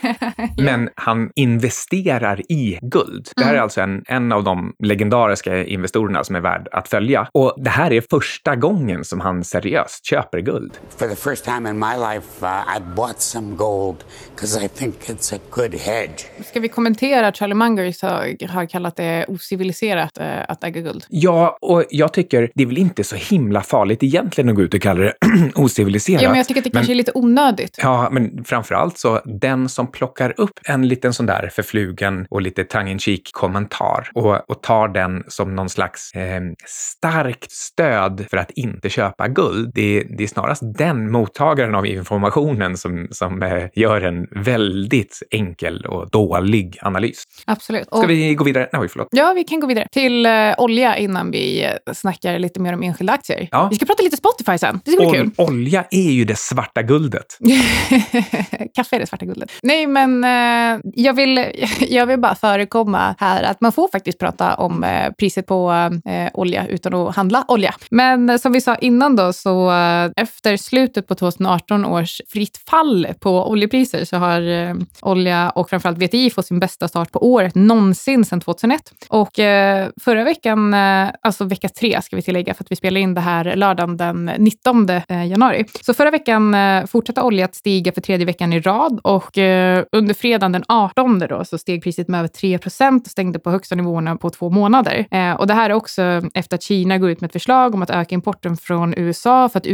men 0.57 0.89
han 0.95 1.31
investerar 1.35 2.51
i 2.51 2.79
guld. 2.81 3.29
Det 3.35 3.43
här 3.43 3.49
mm. 3.49 3.59
är 3.59 3.63
alltså 3.63 3.81
en, 3.81 4.03
en 4.07 4.31
av 4.31 4.43
de 4.43 4.73
legendariska 4.83 5.63
investorerna 5.63 6.23
som 6.23 6.35
är 6.35 6.41
värd 6.41 6.67
att 6.71 6.87
följa. 6.87 7.27
Och 7.33 7.55
det 7.57 7.69
här 7.69 7.93
är 7.93 8.03
första 8.09 8.55
gången 8.55 9.03
som 9.03 9.19
han 9.19 9.43
seriöst 9.43 10.05
köper 10.05 10.39
guld. 10.39 10.54
For 10.97 11.07
the 11.07 11.15
first 11.15 11.45
time 11.45 11.69
in 11.69 11.79
my 11.79 11.95
life 11.97 12.45
uh, 12.45 12.77
I 12.77 12.95
bought 12.95 13.21
some 13.21 13.55
gold 13.55 14.03
because 14.35 14.65
I 14.65 14.67
think 14.67 15.09
it's 15.09 15.35
a 15.35 15.39
good 15.49 15.73
hedge. 15.73 16.25
Ska 16.45 16.59
vi 16.59 16.69
kommentera 16.69 17.27
att 17.27 17.37
Charlie 17.37 17.55
Munger 17.55 17.95
har, 18.01 18.47
har 18.47 18.65
kallat 18.65 18.95
det 18.95 19.25
ociviliserat 19.27 20.17
uh, 20.21 20.25
att 20.47 20.63
äga 20.63 20.81
guld? 20.81 21.05
Ja, 21.09 21.57
och 21.61 21.83
jag 21.89 22.13
tycker 22.13 22.51
det 22.55 22.63
är 22.63 22.67
väl 22.67 22.77
inte 22.77 23.03
så 23.03 23.15
himla 23.15 23.61
farligt 23.61 24.03
egentligen 24.03 24.49
att 24.49 24.55
gå 24.55 24.61
ut 24.61 24.73
och 24.73 24.81
kalla 24.81 25.01
det 25.01 25.13
ociviliserat. 25.55 26.21
Ja, 26.21 26.29
men 26.29 26.37
jag 26.37 26.47
tycker 26.47 26.61
att 26.61 26.63
det 26.63 26.69
kanske 26.69 26.93
är 26.93 26.95
lite 26.95 27.11
onödigt. 27.15 27.79
Ja, 27.81 28.09
men 28.11 28.43
framför 28.43 28.75
allt 28.75 28.97
så 28.97 29.21
den 29.25 29.69
som 29.69 29.91
plockar 29.91 30.33
upp 30.37 30.59
en 30.63 30.87
liten 30.87 31.13
sån 31.13 31.25
där 31.25 31.49
förflugen 31.53 32.27
och 32.29 32.41
lite 32.41 32.63
tongue 32.63 32.91
in 32.91 32.99
cheek 32.99 33.29
kommentar 33.31 34.09
och, 34.13 34.49
och 34.49 34.61
tar 34.61 34.87
den 34.87 35.23
som 35.27 35.55
någon 35.55 35.69
slags 35.69 36.11
eh, 36.15 36.41
starkt 36.65 37.51
stöd 37.51 38.25
för 38.29 38.37
att 38.37 38.51
inte 38.51 38.89
köpa 38.89 39.27
guld. 39.27 39.71
Det, 39.73 40.03
det 40.17 40.23
är 40.23 40.27
snarast 40.45 40.77
den 40.77 41.11
mottagaren 41.11 41.75
av 41.75 41.85
informationen 41.85 42.77
som, 42.77 43.07
som 43.11 43.43
eh, 43.43 43.63
gör 43.73 44.01
en 44.01 44.27
väldigt 44.43 45.19
enkel 45.31 45.85
och 45.85 46.09
dålig 46.09 46.77
analys. 46.81 47.23
Absolut. 47.45 47.87
Ska 47.87 47.97
och, 47.97 48.09
vi 48.09 48.35
gå 48.35 48.43
vidare? 48.43 48.69
Nej, 48.73 48.89
förlåt. 48.89 49.07
Ja, 49.11 49.33
vi 49.35 49.43
kan 49.43 49.59
gå 49.59 49.67
vidare 49.67 49.87
till 49.91 50.25
uh, 50.25 50.53
olja 50.57 50.97
innan 50.97 51.31
vi 51.31 51.65
uh, 51.87 51.93
snackar 51.93 52.39
lite 52.39 52.59
mer 52.59 52.73
om 52.73 52.83
enskilda 52.83 53.13
aktier. 53.13 53.47
Ja. 53.51 53.67
Vi 53.69 53.75
ska 53.75 53.85
prata 53.85 54.03
lite 54.03 54.17
Spotify 54.17 54.57
sen. 54.57 54.81
Det 54.85 54.91
ska 54.91 55.09
bli 55.09 55.19
kul. 55.19 55.31
Olja 55.37 55.85
är 55.91 56.11
ju 56.11 56.25
det 56.25 56.39
svarta 56.39 56.81
guldet. 56.81 57.37
Kaffe 58.75 58.95
är 58.95 58.99
det 58.99 59.07
svarta 59.07 59.25
guldet. 59.25 59.51
Nej, 59.63 59.87
men 59.87 60.23
uh, 60.23 60.81
jag, 60.95 61.13
vill, 61.13 61.45
jag 61.79 62.05
vill 62.05 62.19
bara 62.19 62.35
förekomma 62.35 63.15
här 63.19 63.43
att 63.43 63.61
man 63.61 63.71
får 63.71 63.87
faktiskt 63.91 64.19
prata 64.19 64.55
om 64.55 64.85
priset 65.17 65.47
på 65.47 65.89
olja 66.33 66.67
utan 66.67 66.93
att 66.93 67.15
handla 67.15 67.45
olja. 67.47 67.75
Men 67.89 68.39
som 68.39 68.51
vi 68.51 68.61
sa 68.61 68.75
innan 68.75 69.15
då 69.15 69.33
så 69.33 69.71
efter 70.35 70.57
slutet 70.57 71.07
på 71.07 71.15
2018 71.15 71.85
års 71.85 72.21
fritt 72.27 72.57
fall 72.69 73.07
på 73.19 73.49
oljepriser 73.49 74.05
så 74.05 74.17
har 74.17 74.41
eh, 74.41 74.75
olja 75.01 75.49
och 75.49 75.69
framförallt 75.69 75.97
VTI 75.97 76.29
fått 76.29 76.45
sin 76.45 76.59
bästa 76.59 76.87
start 76.87 77.11
på 77.11 77.31
året 77.31 77.55
någonsin 77.55 78.25
sedan 78.25 78.41
2001. 78.41 78.93
Och 79.07 79.39
eh, 79.39 79.89
förra 80.01 80.23
veckan, 80.23 80.73
eh, 80.73 81.09
alltså 81.21 81.43
vecka 81.43 81.69
tre 81.69 82.01
ska 82.01 82.15
vi 82.15 82.21
tillägga 82.21 82.53
för 82.53 82.63
att 82.63 82.71
vi 82.71 82.75
spelar 82.75 83.01
in 83.01 83.13
det 83.13 83.21
här 83.21 83.55
lördagen 83.55 83.97
den 83.97 84.25
19 84.37 84.89
eh, 84.89 85.27
januari. 85.27 85.65
Så 85.81 85.93
förra 85.93 86.11
veckan 86.11 86.53
eh, 86.53 86.85
fortsatte 86.85 87.21
olja 87.21 87.45
att 87.45 87.55
stiga 87.55 87.91
för 87.91 88.01
tredje 88.01 88.25
veckan 88.25 88.53
i 88.53 88.59
rad 88.59 88.99
och 89.03 89.37
eh, 89.37 89.83
under 89.91 90.13
fredagen 90.13 90.51
den 90.51 90.63
18 90.67 91.19
då 91.19 91.45
så 91.45 91.57
steg 91.57 91.83
priset 91.83 92.07
med 92.07 92.19
över 92.19 92.27
3 92.27 92.57
procent 92.57 93.05
och 93.05 93.11
stängde 93.11 93.39
på 93.39 93.51
högsta 93.51 93.75
nivåerna 93.75 94.15
på 94.15 94.29
två 94.29 94.49
månader. 94.49 95.07
Eh, 95.11 95.33
och 95.33 95.47
det 95.47 95.53
här 95.53 95.69
är 95.69 95.73
också 95.73 96.21
efter 96.33 96.55
att 96.55 96.63
Kina 96.63 96.97
går 96.97 97.09
ut 97.09 97.21
med 97.21 97.27
ett 97.27 97.33
förslag 97.33 97.75
om 97.75 97.81
att 97.81 97.89
öka 97.89 98.15
importen 98.15 98.57
från 98.57 98.93
USA 98.97 99.49
för 99.49 99.59
att 99.59 99.65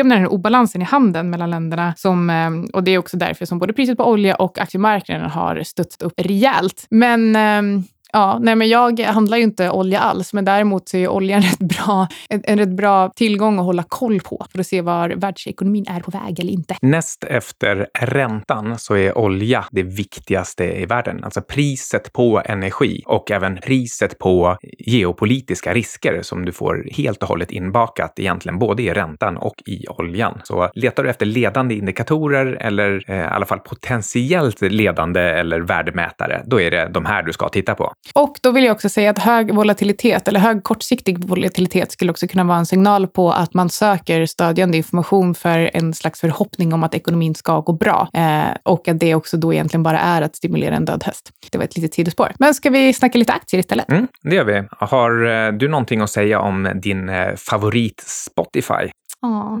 utjämna 0.00 0.14
den 0.14 0.24
här 0.24 0.32
obalansen 0.32 0.82
i 0.82 0.84
handeln 0.84 1.30
mellan 1.30 1.50
länderna. 1.50 1.94
Som, 1.96 2.30
eh, 2.30 2.50
och 2.72 2.84
det 2.84 2.90
är 2.90 2.98
också 2.98 3.16
därför 3.16 3.46
som 3.46 3.58
både 3.58 3.72
priset 3.72 3.96
på 3.96 4.04
olja 4.04 4.34
och 4.34 4.58
aktiemarknaden 4.58 5.30
har 5.30 5.62
studsat 5.62 6.02
upp 6.02 6.12
rejält. 6.16 6.86
Men 6.90 7.36
eh, 7.36 7.82
Ja, 8.12 8.38
nej 8.40 8.56
men 8.56 8.68
jag 8.68 9.00
handlar 9.00 9.36
ju 9.36 9.42
inte 9.42 9.70
olja 9.70 10.00
alls, 10.00 10.32
men 10.32 10.44
däremot 10.44 10.88
så 10.88 10.96
är 10.96 11.08
oljan 11.08 11.42
rätt 11.50 11.58
bra, 11.58 12.08
en, 12.28 12.42
en 12.44 12.58
rätt 12.58 12.76
bra 12.76 13.10
tillgång 13.16 13.58
att 13.58 13.64
hålla 13.64 13.84
koll 13.88 14.20
på 14.20 14.46
för 14.52 14.60
att 14.60 14.66
se 14.66 14.80
var 14.80 15.08
världsekonomin 15.08 15.86
är 15.88 16.00
på 16.00 16.10
väg 16.10 16.40
eller 16.40 16.52
inte. 16.52 16.76
Näst 16.82 17.24
efter 17.24 17.86
räntan 18.00 18.78
så 18.78 18.96
är 18.96 19.18
olja 19.18 19.64
det 19.70 19.82
viktigaste 19.82 20.64
i 20.64 20.86
världen. 20.86 21.24
Alltså 21.24 21.42
priset 21.42 22.12
på 22.12 22.42
energi 22.44 23.02
och 23.06 23.30
även 23.30 23.56
priset 23.56 24.18
på 24.18 24.56
geopolitiska 24.78 25.74
risker 25.74 26.22
som 26.22 26.44
du 26.44 26.52
får 26.52 26.88
helt 26.92 27.22
och 27.22 27.28
hållet 27.28 27.50
inbakat 27.50 28.18
egentligen 28.18 28.58
både 28.58 28.82
i 28.82 28.92
räntan 28.92 29.36
och 29.36 29.54
i 29.66 29.88
oljan. 29.88 30.40
Så 30.44 30.70
letar 30.74 31.02
du 31.02 31.10
efter 31.10 31.26
ledande 31.26 31.74
indikatorer 31.74 32.46
eller 32.60 33.04
eh, 33.10 33.16
i 33.16 33.22
alla 33.22 33.46
fall 33.46 33.58
potentiellt 33.58 34.60
ledande 34.60 35.20
eller 35.20 35.60
värdemätare, 35.60 36.42
då 36.46 36.60
är 36.60 36.70
det 36.70 36.88
de 36.88 37.04
här 37.04 37.22
du 37.22 37.32
ska 37.32 37.48
titta 37.48 37.74
på. 37.74 37.92
Och 38.14 38.36
då 38.42 38.50
vill 38.50 38.64
jag 38.64 38.72
också 38.72 38.88
säga 38.88 39.10
att 39.10 39.18
hög 39.18 39.54
volatilitet 39.54 40.28
eller 40.28 40.40
hög 40.40 40.62
kortsiktig 40.62 41.24
volatilitet 41.24 41.92
skulle 41.92 42.10
också 42.10 42.26
kunna 42.26 42.44
vara 42.44 42.58
en 42.58 42.66
signal 42.66 43.06
på 43.06 43.32
att 43.32 43.54
man 43.54 43.70
söker 43.70 44.26
stödjande 44.26 44.76
information 44.76 45.34
för 45.34 45.70
en 45.74 45.94
slags 45.94 46.20
förhoppning 46.20 46.72
om 46.72 46.82
att 46.82 46.94
ekonomin 46.94 47.34
ska 47.34 47.60
gå 47.60 47.72
bra 47.72 48.08
eh, 48.14 48.56
och 48.62 48.88
att 48.88 49.00
det 49.00 49.14
också 49.14 49.36
då 49.36 49.52
egentligen 49.52 49.82
bara 49.82 50.00
är 50.00 50.22
att 50.22 50.36
stimulera 50.36 50.76
en 50.76 50.84
död 50.84 51.02
häst. 51.06 51.30
Det 51.50 51.58
var 51.58 51.64
ett 51.64 51.76
litet 51.76 51.94
sidospår. 51.94 52.32
Men 52.38 52.54
ska 52.54 52.70
vi 52.70 52.92
snacka 52.92 53.18
lite 53.18 53.32
aktier 53.32 53.58
istället? 53.58 53.90
Mm, 53.90 54.08
det 54.22 54.36
gör 54.36 54.44
vi. 54.44 54.62
Har 54.70 55.26
eh, 55.26 55.52
du 55.52 55.68
någonting 55.68 56.00
att 56.00 56.10
säga 56.10 56.40
om 56.40 56.72
din 56.82 57.08
eh, 57.08 57.34
favorit 57.36 58.04
Spotify? 58.06 58.90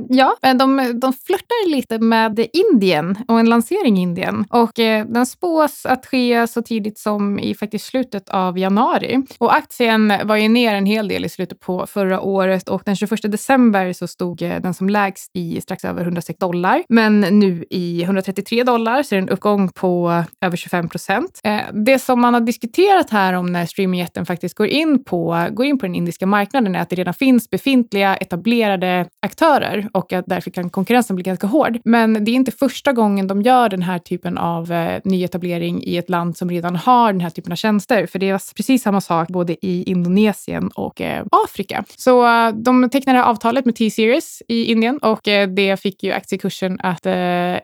Ja, 0.08 0.36
de, 0.40 0.92
de 1.00 1.12
flörtar 1.12 1.70
lite 1.70 1.98
med 1.98 2.46
Indien 2.52 3.16
och 3.28 3.40
en 3.40 3.48
lansering 3.48 3.98
i 3.98 4.02
Indien. 4.02 4.44
Och 4.50 4.78
eh, 4.78 5.06
den 5.06 5.26
spås 5.26 5.86
att 5.86 6.06
ske 6.06 6.46
så 6.46 6.62
tidigt 6.62 6.98
som 6.98 7.38
i 7.38 7.54
faktiskt 7.54 7.86
slutet 7.86 8.28
av 8.28 8.58
januari. 8.58 9.22
Och 9.38 9.54
aktien 9.54 10.12
var 10.24 10.36
ju 10.36 10.48
ner 10.48 10.74
en 10.74 10.86
hel 10.86 11.08
del 11.08 11.24
i 11.24 11.28
slutet 11.28 11.60
på 11.60 11.86
förra 11.86 12.20
året 12.20 12.68
och 12.68 12.82
den 12.84 12.96
21 12.96 13.10
december 13.22 13.92
så 13.92 14.06
stod 14.06 14.42
eh, 14.42 14.60
den 14.60 14.74
som 14.74 14.88
lägst 14.88 15.30
i 15.34 15.60
strax 15.60 15.84
över 15.84 16.02
106 16.02 16.38
dollar. 16.38 16.82
Men 16.88 17.20
nu 17.20 17.64
i 17.70 18.02
133 18.02 18.64
dollar 18.64 19.02
så 19.02 19.14
är 19.14 19.20
det 19.20 19.24
en 19.24 19.28
uppgång 19.28 19.68
på 19.68 20.24
över 20.40 20.56
25 20.56 20.88
procent. 20.88 21.40
Eh, 21.44 21.60
det 21.72 21.98
som 21.98 22.20
man 22.20 22.34
har 22.34 22.40
diskuterat 22.40 23.10
här 23.10 23.32
om 23.32 23.52
när 23.52 23.66
streamingjätten 23.66 24.26
faktiskt 24.26 24.54
går 24.54 24.66
in, 24.66 25.04
på, 25.04 25.46
går 25.50 25.66
in 25.66 25.78
på 25.78 25.86
den 25.86 25.94
indiska 25.94 26.26
marknaden 26.26 26.74
är 26.74 26.80
att 26.80 26.90
det 26.90 26.96
redan 26.96 27.14
finns 27.14 27.50
befintliga 27.50 28.16
etablerade 28.16 29.06
aktörer 29.22 29.49
aktörer 29.50 29.88
och 29.92 30.12
att 30.12 30.24
därför 30.26 30.50
kan 30.50 30.70
konkurrensen 30.70 31.16
bli 31.16 31.22
ganska 31.22 31.46
hård. 31.46 31.78
Men 31.84 32.24
det 32.24 32.30
är 32.30 32.34
inte 32.34 32.52
första 32.52 32.92
gången 32.92 33.26
de 33.26 33.42
gör 33.42 33.68
den 33.68 33.82
här 33.82 33.98
typen 33.98 34.38
av 34.38 34.72
eh, 34.72 35.00
nyetablering 35.04 35.82
i 35.82 35.96
ett 35.96 36.10
land 36.10 36.36
som 36.36 36.50
redan 36.50 36.76
har 36.76 37.12
den 37.12 37.20
här 37.20 37.30
typen 37.30 37.52
av 37.52 37.56
tjänster. 37.56 38.06
För 38.06 38.18
det 38.18 38.28
är 38.28 38.54
precis 38.56 38.82
samma 38.82 39.00
sak 39.00 39.28
både 39.28 39.66
i 39.66 39.82
Indonesien 39.82 40.68
och 40.68 41.00
eh, 41.00 41.24
Afrika. 41.30 41.84
Så 41.96 42.26
eh, 42.26 42.52
de 42.54 42.90
tecknade 42.90 43.24
avtalet 43.24 43.64
med 43.64 43.76
T-Series 43.76 44.42
i 44.48 44.64
Indien 44.64 44.98
och 44.98 45.28
eh, 45.28 45.48
det 45.48 45.80
fick 45.80 46.02
ju 46.02 46.12
aktiekursen 46.12 46.80
att 46.80 47.06
eh, 47.06 47.14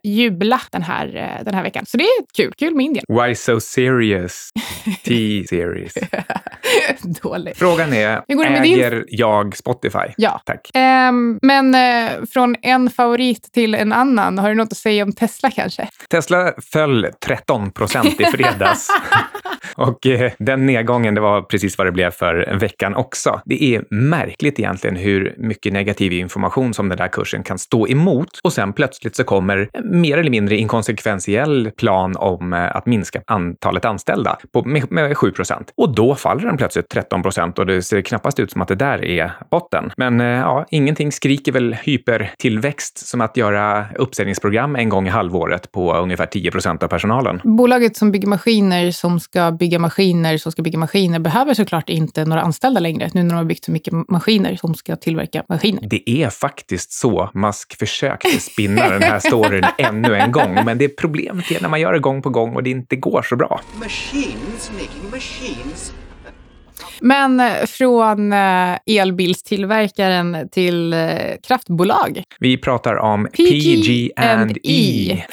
jubla 0.02 0.61
den 0.71 0.83
här, 0.83 1.16
eh, 1.16 1.45
den 1.45 1.55
här 1.55 1.62
veckan. 1.62 1.85
Så 1.87 1.97
det 1.97 2.05
är 2.05 2.25
kul. 2.37 2.52
Kul 2.59 2.75
med 2.75 2.85
Indien. 2.85 3.05
Why 3.09 3.35
so 3.35 3.61
serious? 3.61 4.50
T-Series. 5.05 5.95
Dåligt. 7.23 7.59
Frågan 7.59 7.93
är, 7.93 8.23
äger 8.28 8.90
din... 8.90 9.05
jag 9.09 9.57
Spotify? 9.57 10.12
Ja. 10.16 10.40
Tack. 10.45 10.71
Um, 10.75 11.38
men 11.43 11.75
eh, 11.76 12.25
från 12.33 12.56
en 12.62 12.90
favorit 12.90 13.52
till 13.52 13.75
en 13.75 13.92
annan, 13.92 14.38
har 14.38 14.49
du 14.49 14.54
något 14.54 14.73
att 14.73 14.78
säga 14.78 15.02
om 15.02 15.12
Tesla 15.12 15.50
kanske? 15.50 15.88
Tesla 16.11 16.52
föll 16.73 17.06
13 17.26 17.71
procent 17.71 18.21
i 18.21 18.25
fredags. 18.33 18.88
och 19.76 20.06
eh, 20.06 20.33
den 20.38 20.66
nedgången, 20.66 21.14
det 21.14 21.21
var 21.21 21.42
precis 21.42 21.78
vad 21.78 21.87
det 21.87 21.92
blev 21.92 22.11
för 22.11 22.59
veckan 22.61 22.95
också. 22.95 23.40
Det 23.45 23.64
är 23.64 23.85
märkligt 23.90 24.59
egentligen 24.59 24.97
hur 24.97 25.35
mycket 25.38 25.73
negativ 25.73 26.12
information 26.12 26.75
som 26.75 26.88
den 26.88 26.99
där 26.99 27.09
kursen 27.09 27.42
kan 27.42 27.59
stå 27.59 27.88
emot 27.88 28.40
och 28.42 28.52
sen 28.52 28.73
plötsligt 28.73 29.16
så 29.16 29.25
kommer 29.25 29.68
mer 29.85 30.18
eller 30.18 30.30
mindre 30.30 30.56
inkonsekventiell 30.56 31.71
plan 31.76 32.16
om 32.16 32.52
eh, 32.52 32.76
att 32.76 32.87
minska 32.87 33.23
antalet 33.26 33.85
anställda 33.85 34.38
på, 34.52 34.64
med, 34.64 34.92
med 34.92 35.16
7 35.16 35.30
procent. 35.30 35.73
Och 35.76 35.95
då 35.95 36.14
faller 36.14 36.47
den 36.47 36.56
plötsligt 36.56 36.88
13 36.88 37.23
procent 37.23 37.59
och 37.59 37.66
det 37.66 37.83
ser 37.83 38.02
knappast 38.02 38.40
ut 38.40 38.50
som 38.52 38.62
att 38.62 38.68
det 38.68 38.75
där 38.75 39.04
är 39.04 39.33
botten. 39.50 39.92
Men 39.97 40.21
eh, 40.21 40.26
ja, 40.26 40.66
ingenting 40.71 41.12
skriker 41.12 41.52
väl 41.52 41.66
hypertillväxt 41.73 42.99
som 42.99 43.21
att 43.21 43.37
göra 43.37 43.87
uppsägningsprogram 43.95 44.77
en 44.77 44.89
gång 44.89 45.07
i 45.07 45.11
halvåret 45.11 45.73
på 45.73 45.95
ungefär 45.95 46.27
10 46.27 46.51
procent 46.51 46.83
av 46.83 46.89
personalen. 46.89 47.41
Bolaget 47.45 47.97
som 47.97 48.13
bygger 48.13 48.29
maskiner 48.29 48.91
som 48.91 49.21
ska 49.21 49.51
bygga 49.53 49.79
maskiner 49.79 50.39
som 50.39 50.53
ska 50.53 50.63
bygga 50.63 50.79
maskiner 50.79 51.19
behöver 51.19 51.55
såklart 51.55 51.89
inte 51.89 52.25
några 52.25 52.43
anställda 52.43 52.81
längre 52.81 53.11
nu 53.15 53.23
när 53.23 53.31
de 53.31 53.37
har 53.37 53.45
byggt 53.45 53.65
så 53.65 53.71
mycket 53.71 53.93
maskiner 54.09 54.57
som 54.57 54.75
ska 54.75 54.97
tillverka 54.97 55.45
maskiner. 55.49 55.83
Det 55.83 56.11
är 56.11 56.31
faktiskt 56.31 56.93
så 56.93 57.31
Musk 57.35 57.79
försökte 57.79 58.41
spinna 58.41 58.89
den 58.89 59.03
här 59.03 59.19
storyn 59.19 59.65
ännu 59.79 60.15
en 60.15 60.33
gång, 60.33 60.65
men 60.65 60.79
det 60.79 60.89
problemet 60.89 61.51
är 61.51 61.61
när 61.61 61.69
man 61.69 61.81
gör 61.81 61.93
det 61.93 61.99
gång 61.99 62.23
på 62.23 62.31
gång 62.31 62.57
och 62.57 62.63
det 62.63 62.71
inte 62.71 62.97
går 62.97 63.23
så 63.23 63.37
bra. 63.37 63.61
Machines 63.81 64.71
making 64.73 65.11
machines 65.11 65.93
men 67.00 67.41
eh, 67.41 67.67
från 67.67 68.33
eh, 68.33 68.76
elbilstillverkaren 68.87 70.49
till 70.53 70.93
eh, 70.93 71.00
kraftbolag. 71.47 72.23
Vi 72.41 72.57
pratar 72.57 72.97
om 72.97 73.29
PG&E. 73.37 75.26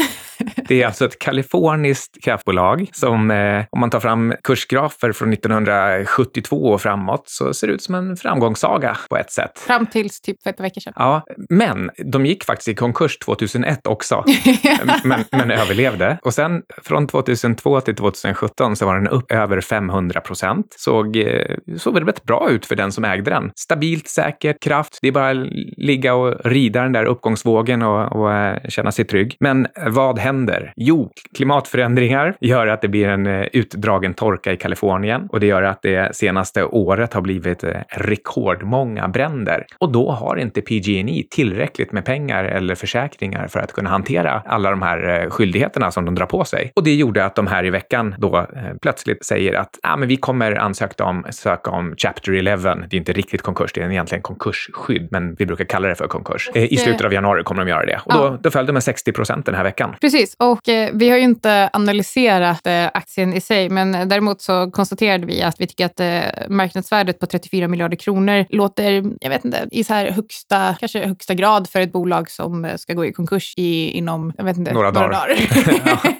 Det 0.67 0.81
är 0.81 0.85
alltså 0.85 1.05
ett 1.05 1.19
kaliforniskt 1.19 2.23
kraftbolag 2.23 2.89
som, 2.93 3.31
eh, 3.31 3.65
om 3.69 3.79
man 3.79 3.89
tar 3.89 3.99
fram 3.99 4.33
kursgrafer 4.43 5.11
från 5.11 5.33
1972 5.33 6.55
och 6.55 6.81
framåt, 6.81 7.23
så 7.25 7.53
ser 7.53 7.67
det 7.67 7.73
ut 7.73 7.83
som 7.83 7.95
en 7.95 8.17
framgångssaga 8.17 8.97
på 9.09 9.17
ett 9.17 9.31
sätt. 9.31 9.59
Fram 9.59 9.85
tills 9.85 10.21
typ 10.21 10.43
för 10.43 10.49
ett 10.49 10.59
veckor 10.59 10.81
sedan. 10.81 10.93
Ja, 10.95 11.25
men 11.49 11.91
de 12.05 12.25
gick 12.25 12.43
faktiskt 12.43 12.67
i 12.67 12.75
konkurs 12.75 13.17
2001 13.17 13.87
också, 13.87 14.23
men, 15.03 15.23
men 15.31 15.51
överlevde. 15.51 16.17
Och 16.21 16.33
sen 16.33 16.61
från 16.83 17.07
2002 17.07 17.81
till 17.81 17.95
2017 17.95 18.75
så 18.75 18.85
var 18.85 18.95
den 18.95 19.07
upp 19.07 19.31
över 19.31 19.61
500 19.61 20.21
procent. 20.21 20.65
Såg, 20.77 21.17
eh, 21.17 21.55
såg 21.77 21.93
väl 21.93 22.05
rätt 22.05 22.23
bra 22.23 22.49
ut 22.49 22.65
för 22.65 22.75
den 22.75 22.91
som 22.91 23.05
ägde 23.05 23.31
den. 23.31 23.51
Stabilt, 23.55 24.07
säkert, 24.07 24.63
kraft. 24.63 24.99
Det 25.01 25.07
är 25.07 25.11
bara 25.11 25.29
att 25.29 25.47
ligga 25.77 26.13
och 26.13 26.45
rida 26.45 26.81
den 26.81 26.91
där 26.91 27.05
uppgångsvågen 27.05 27.81
och, 27.81 28.11
och 28.11 28.33
eh, 28.33 28.57
känna 28.69 28.91
sig 28.91 29.05
trygg. 29.05 29.37
Men 29.39 29.67
vad 29.87 30.19
händer? 30.19 30.32
Jo, 30.75 31.11
klimatförändringar 31.33 32.35
gör 32.39 32.67
att 32.67 32.81
det 32.81 32.87
blir 32.87 33.07
en 33.07 33.27
eh, 33.27 33.47
utdragen 33.53 34.13
torka 34.13 34.53
i 34.53 34.57
Kalifornien 34.57 35.27
och 35.31 35.39
det 35.39 35.45
gör 35.45 35.63
att 35.63 35.81
det 35.81 36.15
senaste 36.15 36.63
året 36.63 37.13
har 37.13 37.21
blivit 37.21 37.63
eh, 37.63 37.69
rekordmånga 37.89 39.07
bränder. 39.07 39.65
Och 39.77 39.91
då 39.91 40.11
har 40.11 40.35
inte 40.35 40.61
PG&E 40.61 41.23
tillräckligt 41.29 41.91
med 41.91 42.05
pengar 42.05 42.43
eller 42.43 42.75
försäkringar 42.75 43.47
för 43.47 43.59
att 43.59 43.73
kunna 43.73 43.89
hantera 43.89 44.41
alla 44.45 44.69
de 44.69 44.81
här 44.81 45.21
eh, 45.23 45.29
skyldigheterna 45.29 45.91
som 45.91 46.05
de 46.05 46.15
drar 46.15 46.25
på 46.25 46.45
sig. 46.45 46.71
Och 46.75 46.83
det 46.83 46.95
gjorde 46.95 47.25
att 47.25 47.35
de 47.35 47.47
här 47.47 47.65
i 47.65 47.69
veckan 47.69 48.15
då 48.17 48.47
plötsligt 48.81 49.25
säger 49.25 49.53
att 49.53 49.79
ah, 49.83 49.97
men 49.97 50.07
vi 50.07 50.17
kommer 50.17 50.55
ansöka 50.55 51.03
om, 51.03 51.25
söka 51.29 51.71
om 51.71 51.95
Chapter 51.97 52.33
11. 52.33 52.75
Det 52.75 52.95
är 52.95 52.99
inte 52.99 53.13
riktigt 53.13 53.41
konkurs, 53.41 53.73
det 53.73 53.81
är 53.81 53.91
egentligen 53.91 54.21
konkursskydd, 54.21 55.07
men 55.11 55.35
vi 55.35 55.45
brukar 55.45 55.65
kalla 55.65 55.87
det 55.87 55.95
för 55.95 56.07
konkurs. 56.07 56.49
I 56.53 56.77
slutet 56.77 57.05
av 57.05 57.13
januari 57.13 57.43
kommer 57.43 57.65
de 57.65 57.69
göra 57.69 57.85
det. 57.85 57.99
Och 58.05 58.13
då, 58.13 58.37
då 58.41 58.51
föll 58.51 58.65
de 58.65 58.73
med 58.73 58.83
60 58.83 59.11
procent 59.11 59.45
den 59.45 59.55
här 59.55 59.63
veckan. 59.63 59.95
Precis, 60.01 60.22
och 60.39 60.69
eh, 60.69 60.89
vi 60.93 61.09
har 61.09 61.17
ju 61.17 61.23
inte 61.23 61.69
analyserat 61.73 62.67
eh, 62.67 62.85
aktien 62.93 63.33
i 63.33 63.41
sig, 63.41 63.69
men 63.69 64.09
däremot 64.09 64.41
så 64.41 64.71
konstaterade 64.71 65.25
vi 65.25 65.41
att 65.41 65.61
vi 65.61 65.67
tycker 65.67 65.85
att 65.85 65.99
eh, 65.99 66.49
marknadsvärdet 66.49 67.19
på 67.19 67.25
34 67.25 67.67
miljarder 67.67 67.97
kronor 67.97 68.45
låter, 68.49 69.03
jag 69.19 69.29
vet 69.29 69.45
inte, 69.45 69.67
i 69.71 69.83
så 69.83 69.93
här 69.93 70.11
högsta, 70.11 70.75
kanske 70.79 71.07
högsta 71.07 71.33
grad 71.33 71.69
för 71.69 71.81
ett 71.81 71.91
bolag 71.91 72.29
som 72.29 72.65
eh, 72.65 72.75
ska 72.75 72.93
gå 72.93 73.05
i 73.05 73.13
konkurs 73.13 73.53
i, 73.57 73.91
inom, 73.91 74.33
jag 74.37 74.45
vet 74.45 74.57
inte, 74.57 74.73
några, 74.73 74.91
några 74.91 75.07
dagar. 75.07 75.29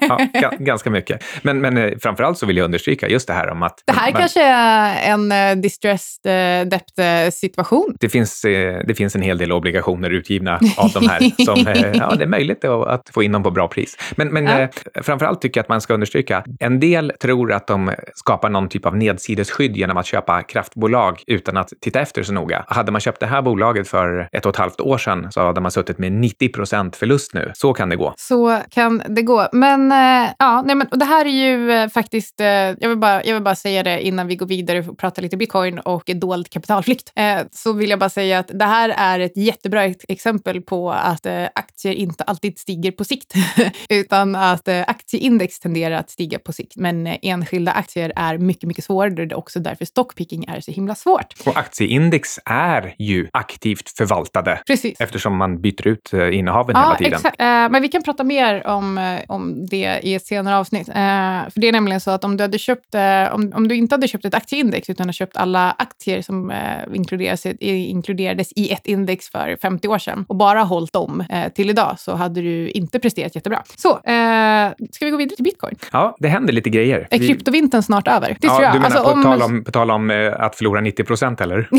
ja, 0.00 0.28
ja, 0.32 0.52
ganska 0.58 0.90
mycket. 0.90 1.24
Men, 1.42 1.60
men 1.60 1.76
eh, 1.76 1.92
framförallt 2.02 2.38
så 2.38 2.46
vill 2.46 2.56
jag 2.56 2.64
understryka 2.64 3.08
just 3.08 3.26
det 3.26 3.34
här 3.34 3.50
om 3.50 3.62
att... 3.62 3.82
Det 3.86 3.92
här 3.92 4.12
man, 4.12 4.20
kanske 4.20 4.42
är 4.42 5.12
en 5.12 5.32
uh, 5.32 5.62
distressed 5.62 6.68
debt-situation. 6.68 7.96
Det 8.00 8.08
finns, 8.08 8.42
det 8.86 8.96
finns 8.96 9.16
en 9.16 9.22
hel 9.22 9.38
del 9.38 9.52
obligationer 9.52 10.10
utgivna 10.10 10.60
av 10.76 10.90
de 10.90 11.08
här 11.08 11.20
som, 11.44 11.84
ja, 11.94 12.14
det 12.16 12.24
är 12.24 12.28
möjligt 12.28 12.64
att 12.64 13.10
få 13.14 13.22
in 13.22 13.32
dem 13.32 13.42
på 13.42 13.50
bra 13.50 13.68
pris. 13.68 13.93
Men, 14.16 14.28
men 14.28 14.44
ja. 14.44 14.60
eh, 14.60 14.68
framförallt 15.02 15.40
tycker 15.40 15.58
jag 15.58 15.62
att 15.62 15.68
man 15.68 15.80
ska 15.80 15.94
understryka, 15.94 16.44
en 16.60 16.80
del 16.80 17.12
tror 17.20 17.52
att 17.52 17.66
de 17.66 17.92
skapar 18.14 18.50
någon 18.50 18.68
typ 18.68 18.86
av 18.86 18.96
nedsidesskydd 18.96 19.76
genom 19.76 19.96
att 19.96 20.06
köpa 20.06 20.42
kraftbolag 20.42 21.22
utan 21.26 21.56
att 21.56 21.72
titta 21.80 22.00
efter 22.00 22.22
så 22.22 22.32
noga. 22.32 22.64
Hade 22.68 22.92
man 22.92 23.00
köpt 23.00 23.20
det 23.20 23.26
här 23.26 23.42
bolaget 23.42 23.88
för 23.88 24.28
ett 24.32 24.46
och 24.46 24.50
ett 24.50 24.56
halvt 24.56 24.80
år 24.80 24.98
sedan 24.98 25.26
så 25.30 25.46
hade 25.46 25.60
man 25.60 25.70
suttit 25.70 25.98
med 25.98 26.12
90 26.12 26.48
procent 26.48 26.96
förlust 26.96 27.34
nu. 27.34 27.52
Så 27.54 27.72
kan 27.72 27.88
det 27.88 27.96
gå. 27.96 28.14
Så 28.16 28.60
kan 28.70 29.02
det 29.08 29.22
gå. 29.22 29.48
Men 29.52 29.92
eh, 29.92 30.30
ja, 30.38 30.62
nej, 30.66 30.76
men 30.76 30.86
det 30.90 31.04
här 31.04 31.24
är 31.24 31.30
ju 31.30 31.72
eh, 31.72 31.88
faktiskt, 31.88 32.40
eh, 32.40 32.46
jag, 32.46 32.88
vill 32.88 32.98
bara, 32.98 33.24
jag 33.24 33.34
vill 33.34 33.42
bara 33.42 33.54
säga 33.54 33.82
det 33.82 34.02
innan 34.02 34.26
vi 34.26 34.36
går 34.36 34.46
vidare 34.46 34.78
och 34.78 34.98
pratar 34.98 35.22
lite 35.22 35.36
bitcoin 35.36 35.78
och 35.78 36.10
dold 36.14 36.50
kapitalflykt. 36.50 37.12
Eh, 37.16 37.38
så 37.50 37.72
vill 37.72 37.90
jag 37.90 37.98
bara 37.98 38.10
säga 38.10 38.38
att 38.38 38.50
det 38.54 38.64
här 38.64 38.94
är 38.96 39.20
ett 39.20 39.36
jättebra 39.36 39.84
exempel 39.84 40.60
på 40.60 40.92
att 40.92 41.26
eh, 41.26 41.44
aktier 41.54 41.92
inte 41.92 42.24
alltid 42.24 42.58
stiger 42.58 42.92
på 42.92 43.04
sikt. 43.04 43.34
utan 43.88 44.34
att 44.34 44.68
eh, 44.68 44.80
aktieindex 44.86 45.58
tenderar 45.60 45.96
att 45.96 46.10
stiga 46.10 46.38
på 46.38 46.52
sikt. 46.52 46.76
Men 46.76 47.06
eh, 47.06 47.16
enskilda 47.22 47.72
aktier 47.72 48.12
är 48.16 48.38
mycket, 48.38 48.68
mycket 48.68 48.84
svårare. 48.84 49.10
Det 49.10 49.22
är 49.22 49.34
också 49.34 49.60
därför 49.60 49.84
stockpicking 49.84 50.44
är 50.44 50.60
så 50.60 50.70
himla 50.70 50.94
svårt. 50.94 51.34
Och 51.46 51.56
aktieindex 51.56 52.38
är 52.44 52.94
ju 52.98 53.28
aktivt 53.32 53.90
förvaltade 53.96 54.62
Precis. 54.66 55.00
eftersom 55.00 55.36
man 55.36 55.60
byter 55.60 55.86
ut 55.86 56.12
eh, 56.12 56.38
innehaven 56.38 56.76
Ja, 56.76 56.82
hela 56.82 56.96
tiden. 56.96 57.12
exakt. 57.12 57.38
Men 57.72 57.82
vi 57.82 57.88
kan 57.88 58.02
prata 58.02 58.24
mer 58.24 58.66
om, 58.66 59.18
om 59.28 59.66
det 59.66 60.00
i 60.02 60.14
ett 60.14 60.26
senare 60.26 60.56
avsnitt. 60.56 60.86
För 60.86 61.60
det 61.60 61.68
är 61.68 61.72
nämligen 61.72 62.00
så 62.00 62.10
att 62.10 62.24
om 62.24 62.36
du, 62.36 62.44
hade 62.44 62.58
köpt, 62.58 62.94
om, 63.32 63.52
om 63.54 63.68
du 63.68 63.74
inte 63.74 63.94
hade 63.94 64.08
köpt 64.08 64.24
ett 64.24 64.34
aktieindex 64.34 64.90
utan 64.90 65.04
hade 65.06 65.12
köpt 65.12 65.36
alla 65.36 65.70
aktier 65.78 66.22
som 66.22 66.52
inkluderas, 66.94 67.46
inkluderades 67.60 68.52
i 68.56 68.72
ett 68.72 68.86
index 68.86 69.30
för 69.30 69.56
50 69.62 69.88
år 69.88 69.98
sedan 69.98 70.24
och 70.28 70.36
bara 70.36 70.62
hållit 70.62 70.92
dem 70.92 71.24
till 71.54 71.70
idag 71.70 71.94
så 71.98 72.14
hade 72.14 72.40
du 72.42 72.68
inte 72.70 72.98
presterat 72.98 73.34
jättebra. 73.34 73.62
Så, 73.76 73.90
eh, 73.90 74.72
ska 74.92 75.04
vi 75.04 75.10
gå 75.10 75.16
vidare 75.16 75.36
till 75.36 75.44
bitcoin? 75.44 75.74
Ja, 75.92 76.16
det 76.18 76.28
händer 76.28 76.52
lite 76.52 76.70
grejer. 76.70 77.08
Är 77.10 77.18
Vi- 77.18 77.26
kryptovintern 77.28 77.82
snart 77.82 78.08
över? 78.08 78.28
Det 78.40 78.46
ja, 78.46 78.50
tror 78.50 78.62
jag. 78.64 78.74
Du 78.74 78.78
menar 78.78 78.96
Alltså, 78.96 79.14
på, 79.14 79.22
tal 79.22 79.42
om, 79.42 79.64
på 79.64 79.70
tal 79.70 79.90
om 79.90 80.10
eh, 80.10 80.32
att 80.40 80.56
förlora 80.56 80.80
90 80.80 81.04
procent, 81.04 81.40
eller? 81.40 81.68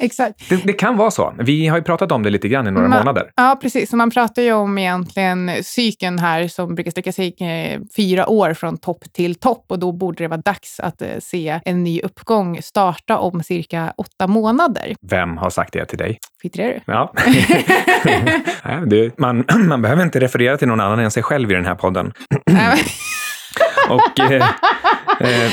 Exakt. 0.00 0.48
Det, 0.48 0.56
det 0.66 0.72
kan 0.72 0.96
vara 0.96 1.10
så. 1.10 1.34
Vi 1.38 1.66
har 1.66 1.76
ju 1.76 1.82
pratat 1.84 2.12
om 2.12 2.22
det 2.22 2.30
lite 2.30 2.48
grann 2.48 2.66
i 2.66 2.70
några 2.70 2.88
Ma- 2.88 2.98
månader. 2.98 3.30
Ja, 3.36 3.58
precis. 3.62 3.90
Så 3.90 3.96
man 3.96 4.10
pratar 4.10 4.42
ju 4.42 4.52
om 4.52 4.78
egentligen 4.78 5.50
cykeln 5.62 6.18
här 6.18 6.48
som 6.48 6.74
brukar 6.74 6.90
sträcka 6.90 7.12
sig 7.12 7.34
eh, 7.40 7.80
fyra 7.96 8.28
år 8.28 8.54
från 8.54 8.78
topp 8.78 9.04
till 9.12 9.34
topp 9.34 9.64
och 9.68 9.78
då 9.78 9.92
borde 9.92 10.24
det 10.24 10.28
vara 10.28 10.40
dags 10.40 10.80
att 10.80 11.02
eh, 11.02 11.08
se 11.22 11.60
en 11.64 11.84
ny 11.84 12.00
uppgång 12.00 12.62
starta 12.62 13.18
om 13.18 13.42
cirka 13.42 13.92
åtta 13.96 14.26
månader. 14.26 14.94
Vem 15.10 15.36
har 15.36 15.50
sagt 15.50 15.72
det 15.72 15.84
till 15.84 15.98
dig? 15.98 16.18
Fitrar 16.42 16.64
du? 16.86 16.92
Ja. 16.92 17.12
Det, 18.86 19.18
man, 19.18 19.44
man 19.68 19.82
behöver 19.82 20.02
inte 20.02 20.20
referera 20.20 20.56
till 20.56 20.68
någon 20.68 20.80
annan 20.80 20.98
än 20.98 21.10
sig 21.10 21.22
själv 21.22 21.50
i 21.50 21.54
den 21.54 21.66
här 21.66 21.74
podden. 21.74 22.12
Och, 23.88 24.20
eh, 24.20 24.48
eh, 25.24 25.52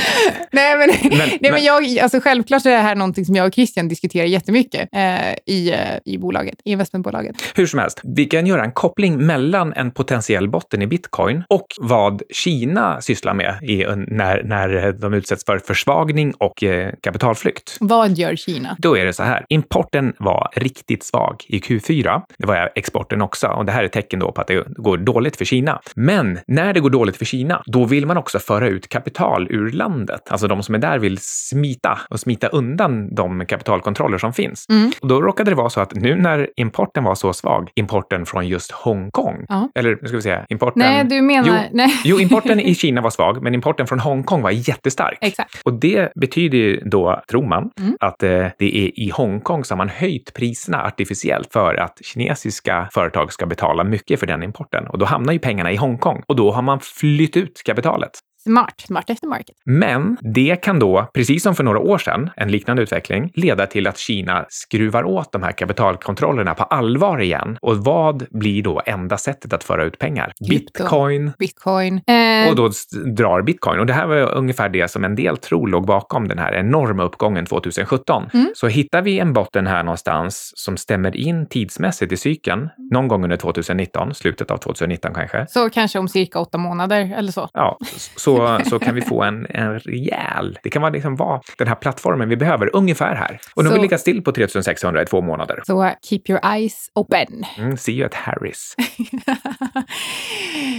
Nej, 0.51 0.77
men, 0.77 0.87
nej, 1.03 1.17
Men- 1.17 1.29
men 1.41 1.51
men- 1.51 1.63
jag, 1.63 1.99
alltså 1.99 2.19
självklart 2.19 2.65
är 2.65 2.69
det 2.71 2.77
här 2.77 2.95
någonting 2.95 3.25
som 3.25 3.35
jag 3.35 3.47
och 3.47 3.53
Christian 3.53 3.87
diskuterar 3.87 4.25
jättemycket 4.25 4.89
eh, 4.95 5.33
i, 5.45 5.71
eh, 5.71 5.77
i 6.05 6.17
bolaget, 6.17 6.55
i 6.65 6.71
investmentbolaget. 6.71 7.35
hur 7.55 7.65
som 7.65 7.79
helst, 7.79 8.01
vi 8.03 8.25
kan 8.25 8.47
göra 8.47 8.63
en 8.63 8.71
koppling 8.71 9.25
mellan 9.25 9.73
en 9.73 9.91
potentiell 9.91 10.49
botten 10.49 10.81
i 10.81 10.87
bitcoin 10.87 11.43
och 11.47 11.67
vad 11.79 12.21
Kina 12.33 13.01
sysslar 13.01 13.33
med 13.33 13.59
i, 13.63 13.85
när, 14.07 14.43
när 14.43 14.91
de 14.91 15.13
utsätts 15.13 15.45
för 15.45 15.57
försvagning 15.57 16.33
och 16.37 16.63
eh, 16.63 16.93
kapitalflykt. 17.01 17.77
Vad 17.79 18.17
gör 18.17 18.35
Kina? 18.35 18.75
Då 18.79 18.97
är 18.97 19.05
det 19.05 19.13
så 19.13 19.23
här. 19.23 19.45
Importen 19.49 20.13
var 20.19 20.49
riktigt 20.55 21.03
svag 21.03 21.35
i 21.47 21.59
Q4. 21.59 22.21
Det 22.37 22.45
var 22.47 22.69
exporten 22.75 23.21
också 23.21 23.47
och 23.47 23.65
det 23.65 23.71
här 23.71 23.83
är 23.83 23.87
tecken 23.87 24.19
då 24.19 24.31
på 24.31 24.41
att 24.41 24.47
det 24.47 24.63
går 24.67 24.97
dåligt 24.97 25.35
för 25.37 25.45
Kina. 25.45 25.79
Men 25.95 26.39
när 26.47 26.73
det 26.73 26.79
går 26.79 26.89
dåligt 26.89 27.17
för 27.17 27.25
Kina, 27.25 27.63
då 27.65 27.85
vill 27.85 28.05
man 28.05 28.17
också 28.17 28.39
föra 28.39 28.67
ut 28.67 28.89
kapital 28.89 29.47
ur 29.49 29.58
landet. 29.67 30.21
Alltså 30.29 30.47
de 30.47 30.63
som 30.63 30.75
är 30.75 30.79
där 30.79 30.99
vill 30.99 31.17
smita 31.21 31.99
och 32.09 32.19
smita 32.19 32.47
undan 32.47 33.15
de 33.15 33.45
kapitalkontroller 33.45 34.17
som 34.17 34.33
finns. 34.33 34.65
Mm. 34.69 34.91
Och 35.01 35.07
då 35.07 35.21
råkade 35.21 35.51
det 35.51 35.55
vara 35.55 35.69
så 35.69 35.81
att 35.81 35.93
nu 35.95 36.15
när 36.15 36.49
importen 36.55 37.03
var 37.03 37.15
så 37.15 37.33
svag, 37.33 37.69
importen 37.75 38.25
från 38.25 38.47
just 38.47 38.71
Hongkong, 38.71 39.45
Ja. 39.47 39.69
eller 39.75 39.97
nu 40.01 40.07
ska 40.07 40.17
vi 40.17 40.21
säga, 40.23 40.45
importen... 40.49 40.79
Nej, 40.79 41.03
du 41.03 41.21
menar... 41.21 41.47
Jo, 41.47 41.69
nej. 41.77 41.91
Jo, 42.03 42.19
importen 42.19 42.59
i 42.59 42.75
Kina 42.75 43.01
var 43.01 43.09
svag, 43.09 43.43
men 43.43 43.53
importen 43.53 43.87
från 43.87 43.99
Hongkong 43.99 44.41
var 44.41 44.51
jättestark. 44.51 45.17
Exakt. 45.21 45.61
Och 45.65 45.73
det 45.73 46.11
betyder 46.15 46.57
ju 46.57 46.81
då, 46.85 47.21
tror 47.29 47.47
man, 47.47 47.69
Mm. 47.79 47.97
att 47.99 48.23
eh, 48.23 48.29
det 48.29 48.77
är 48.77 48.99
i 48.99 49.11
Hongkong 49.13 49.63
som 49.63 49.77
man 49.77 49.89
höjt 49.89 50.33
priserna 50.33 50.83
artificiellt 50.83 51.53
för 51.53 51.75
att 51.75 51.97
kinesiska 52.05 52.89
företag 52.93 53.33
ska 53.33 53.45
betala 53.45 53.83
mycket 53.83 54.19
för 54.19 54.27
den 54.27 54.43
importen. 54.43 54.87
Och 54.87 54.97
då 54.97 55.05
hamnar 55.05 55.33
ju 55.33 55.39
pengarna 55.39 55.71
i 55.71 55.75
Hongkong 55.75 56.23
och 56.27 56.35
då 56.35 56.51
har 56.51 56.61
man 56.61 56.79
flytt 56.79 57.37
ut 57.37 57.61
kapitalet. 57.65 58.11
Smart. 58.43 58.81
Smart 58.87 59.09
efter 59.09 59.27
market. 59.27 59.55
Men 59.65 60.17
det 60.21 60.55
kan 60.55 60.79
då, 60.79 61.07
precis 61.13 61.43
som 61.43 61.55
för 61.55 61.63
några 61.63 61.79
år 61.79 61.97
sedan, 61.97 62.29
en 62.35 62.51
liknande 62.51 62.83
utveckling, 62.83 63.31
leda 63.35 63.65
till 63.65 63.87
att 63.87 63.97
Kina 63.97 64.45
skruvar 64.49 65.03
åt 65.03 65.31
de 65.31 65.43
här 65.43 65.51
kapitalkontrollerna 65.51 66.53
på 66.53 66.63
allvar 66.63 67.21
igen. 67.21 67.57
Och 67.61 67.77
vad 67.77 68.25
blir 68.31 68.63
då 68.63 68.81
enda 68.85 69.17
sättet 69.17 69.53
att 69.53 69.63
föra 69.63 69.83
ut 69.83 69.99
pengar? 69.99 70.33
Bitcoin. 70.49 71.31
Bitcoin. 71.39 71.95
Eh, 71.95 72.03
Och 72.49 72.55
då 72.55 72.69
drar 73.15 73.41
bitcoin. 73.41 73.79
Och 73.79 73.85
det 73.85 73.93
här 73.93 74.07
var 74.07 74.35
ungefär 74.35 74.69
det 74.69 74.91
som 74.91 75.03
en 75.03 75.15
del 75.15 75.37
tror 75.37 75.67
låg 75.67 75.85
bakom 75.85 76.27
den 76.27 76.39
här 76.39 76.53
enorma 76.53 77.03
uppgången 77.03 77.45
2017. 77.45 78.29
Mm. 78.33 78.51
Så 78.55 78.67
hittar 78.67 79.01
vi 79.01 79.19
en 79.19 79.33
botten 79.33 79.67
här 79.67 79.83
någonstans 79.83 80.51
som 80.55 80.77
stämmer 80.77 81.15
in 81.15 81.49
tidsmässigt 81.49 82.11
i 82.11 82.17
cykeln, 82.17 82.69
någon 82.91 83.07
gång 83.07 83.23
under 83.23 83.37
2019, 83.37 84.13
slutet 84.13 84.51
av 84.51 84.57
2019 84.57 85.13
kanske, 85.13 85.45
Så 85.49 85.69
kanske 85.69 85.99
om 85.99 86.07
cirka 86.07 86.39
åtta 86.39 86.57
månader 86.57 87.13
eller 87.17 87.31
så. 87.31 87.49
Ja, 87.53 87.77
så, 88.15 88.59
så 88.65 88.79
kan 88.79 88.95
vi 88.95 89.01
få 89.01 89.23
en, 89.23 89.47
en 89.49 89.79
rejäl... 89.79 90.59
Det 90.63 90.69
kan 90.69 90.81
vara, 90.81 90.91
liksom 90.91 91.15
vara 91.15 91.41
den 91.57 91.67
här 91.67 91.75
plattformen 91.75 92.29
vi 92.29 92.37
behöver 92.37 92.75
ungefär 92.75 93.15
här. 93.15 93.39
Och 93.55 93.63
nu 93.63 93.69
har 93.69 93.75
vi 93.75 93.81
legat 93.81 93.99
still 93.99 94.23
på 94.23 94.31
3600 94.31 95.01
i 95.01 95.05
två 95.05 95.21
månader. 95.21 95.61
Så 95.65 95.85
uh, 95.85 95.91
keep 96.09 96.21
your 96.29 96.45
eyes 96.45 96.91
open. 96.95 97.45
Mm, 97.57 97.77
see 97.77 97.91
you 97.91 98.05
at 98.05 98.13
Harris. 98.13 98.75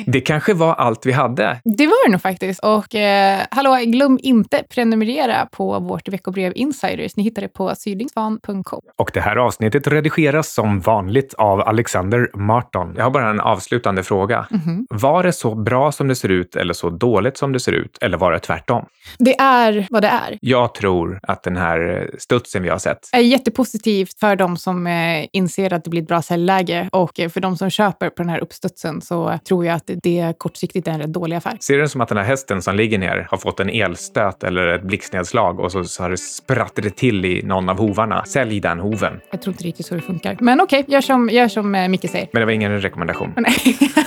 Det 0.06 0.20
kanske 0.20 0.54
var 0.54 0.74
allt 0.74 1.06
vi 1.06 1.12
hade. 1.12 1.49
Det 1.64 1.86
var 1.86 2.06
det 2.06 2.12
nog 2.12 2.22
faktiskt. 2.22 2.60
Och 2.60 2.94
eh, 2.94 3.40
hallå, 3.50 3.76
glöm 3.86 4.18
inte 4.22 4.62
prenumerera 4.74 5.46
på 5.46 5.78
vårt 5.78 6.08
veckobrev 6.08 6.52
Insiders. 6.54 7.16
Ni 7.16 7.22
hittar 7.22 7.42
det 7.42 7.48
på 7.48 7.74
sydlingsvan.com. 7.74 8.80
Och 8.98 9.10
det 9.14 9.20
här 9.20 9.36
avsnittet 9.36 9.86
redigeras 9.86 10.54
som 10.54 10.80
vanligt 10.80 11.34
av 11.34 11.60
Alexander 11.60 12.30
Marton. 12.34 12.94
Jag 12.96 13.04
har 13.04 13.10
bara 13.10 13.30
en 13.30 13.40
avslutande 13.40 14.02
fråga. 14.02 14.46
Mhm. 14.50 14.86
Var 14.90 15.22
det 15.22 15.32
så 15.32 15.54
bra 15.54 15.92
som 15.92 16.08
det 16.08 16.14
ser 16.14 16.28
ut 16.28 16.56
eller 16.56 16.74
så 16.74 16.90
dåligt 16.90 17.36
som 17.36 17.52
det 17.52 17.60
ser 17.60 17.72
ut? 17.72 17.98
Eller 18.00 18.18
var 18.18 18.32
det 18.32 18.38
tvärtom? 18.38 18.84
Det 19.18 19.40
är 19.40 19.86
vad 19.90 20.02
det 20.02 20.08
är. 20.08 20.38
Jag 20.40 20.74
tror 20.74 21.20
att 21.22 21.42
den 21.42 21.56
här 21.56 22.10
studsen 22.18 22.62
vi 22.62 22.68
har 22.68 22.78
sett 22.78 23.08
är 23.12 23.20
jättepositivt 23.20 24.18
för 24.20 24.36
de 24.36 24.56
som 24.56 24.86
eh, 24.86 25.26
inser 25.32 25.72
att 25.72 25.84
det 25.84 25.90
blir 25.90 26.02
ett 26.02 26.08
bra 26.08 26.22
säljläge 26.22 26.88
och 26.92 27.20
eh, 27.20 27.28
för 27.28 27.40
de 27.40 27.56
som 27.56 27.70
köper 27.70 28.10
på 28.10 28.22
den 28.22 28.28
här 28.28 28.38
uppstudsen 28.38 29.00
så 29.00 29.38
tror 29.48 29.66
jag 29.66 29.76
att 29.76 29.90
det 30.02 30.34
kortsiktigt 30.38 30.88
är 30.88 30.92
en 30.92 31.00
rätt 31.00 31.12
dålig 31.12 31.36
affär. 31.40 31.56
Ser 31.60 31.74
du 31.74 31.80
det 31.80 31.88
som 31.88 32.00
att 32.00 32.08
den 32.08 32.18
här 32.18 32.24
hästen 32.24 32.62
som 32.62 32.76
ligger 32.76 32.98
ner 32.98 33.26
har 33.30 33.38
fått 33.38 33.60
en 33.60 33.70
elstöt 33.70 34.44
eller 34.44 34.66
ett 34.66 34.82
blixtnedslag 34.82 35.60
och 35.60 35.72
så, 35.72 35.84
så 35.84 36.02
har 36.02 36.10
det 36.10 36.16
spratt 36.16 36.72
det 36.74 36.96
till 36.96 37.24
i 37.24 37.42
någon 37.42 37.68
av 37.68 37.78
hovarna? 37.78 38.24
Sälj 38.24 38.60
den 38.60 38.80
hoven. 38.80 39.20
Jag 39.30 39.42
tror 39.42 39.52
inte 39.52 39.64
riktigt 39.64 39.86
så 39.86 39.94
det 39.94 40.00
funkar. 40.00 40.36
Men 40.40 40.60
okej, 40.60 40.84
gör 40.88 41.00
som, 41.00 41.28
gör 41.28 41.48
som 41.48 41.74
eh, 41.74 41.88
Micke 41.88 42.10
säger. 42.10 42.28
Men 42.32 42.40
det 42.40 42.46
var 42.46 42.52
ingen 42.52 42.80
rekommendation. 42.80 43.32
Nej. 43.36 43.78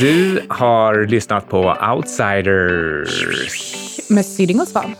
Du 0.00 0.40
har 0.48 1.06
lyssnat 1.06 1.48
på 1.48 1.76
Outsiders. 1.94 3.24
Med 4.10 4.26
Syding 4.26 4.60
och 4.60 4.68
Svan. 4.68 4.94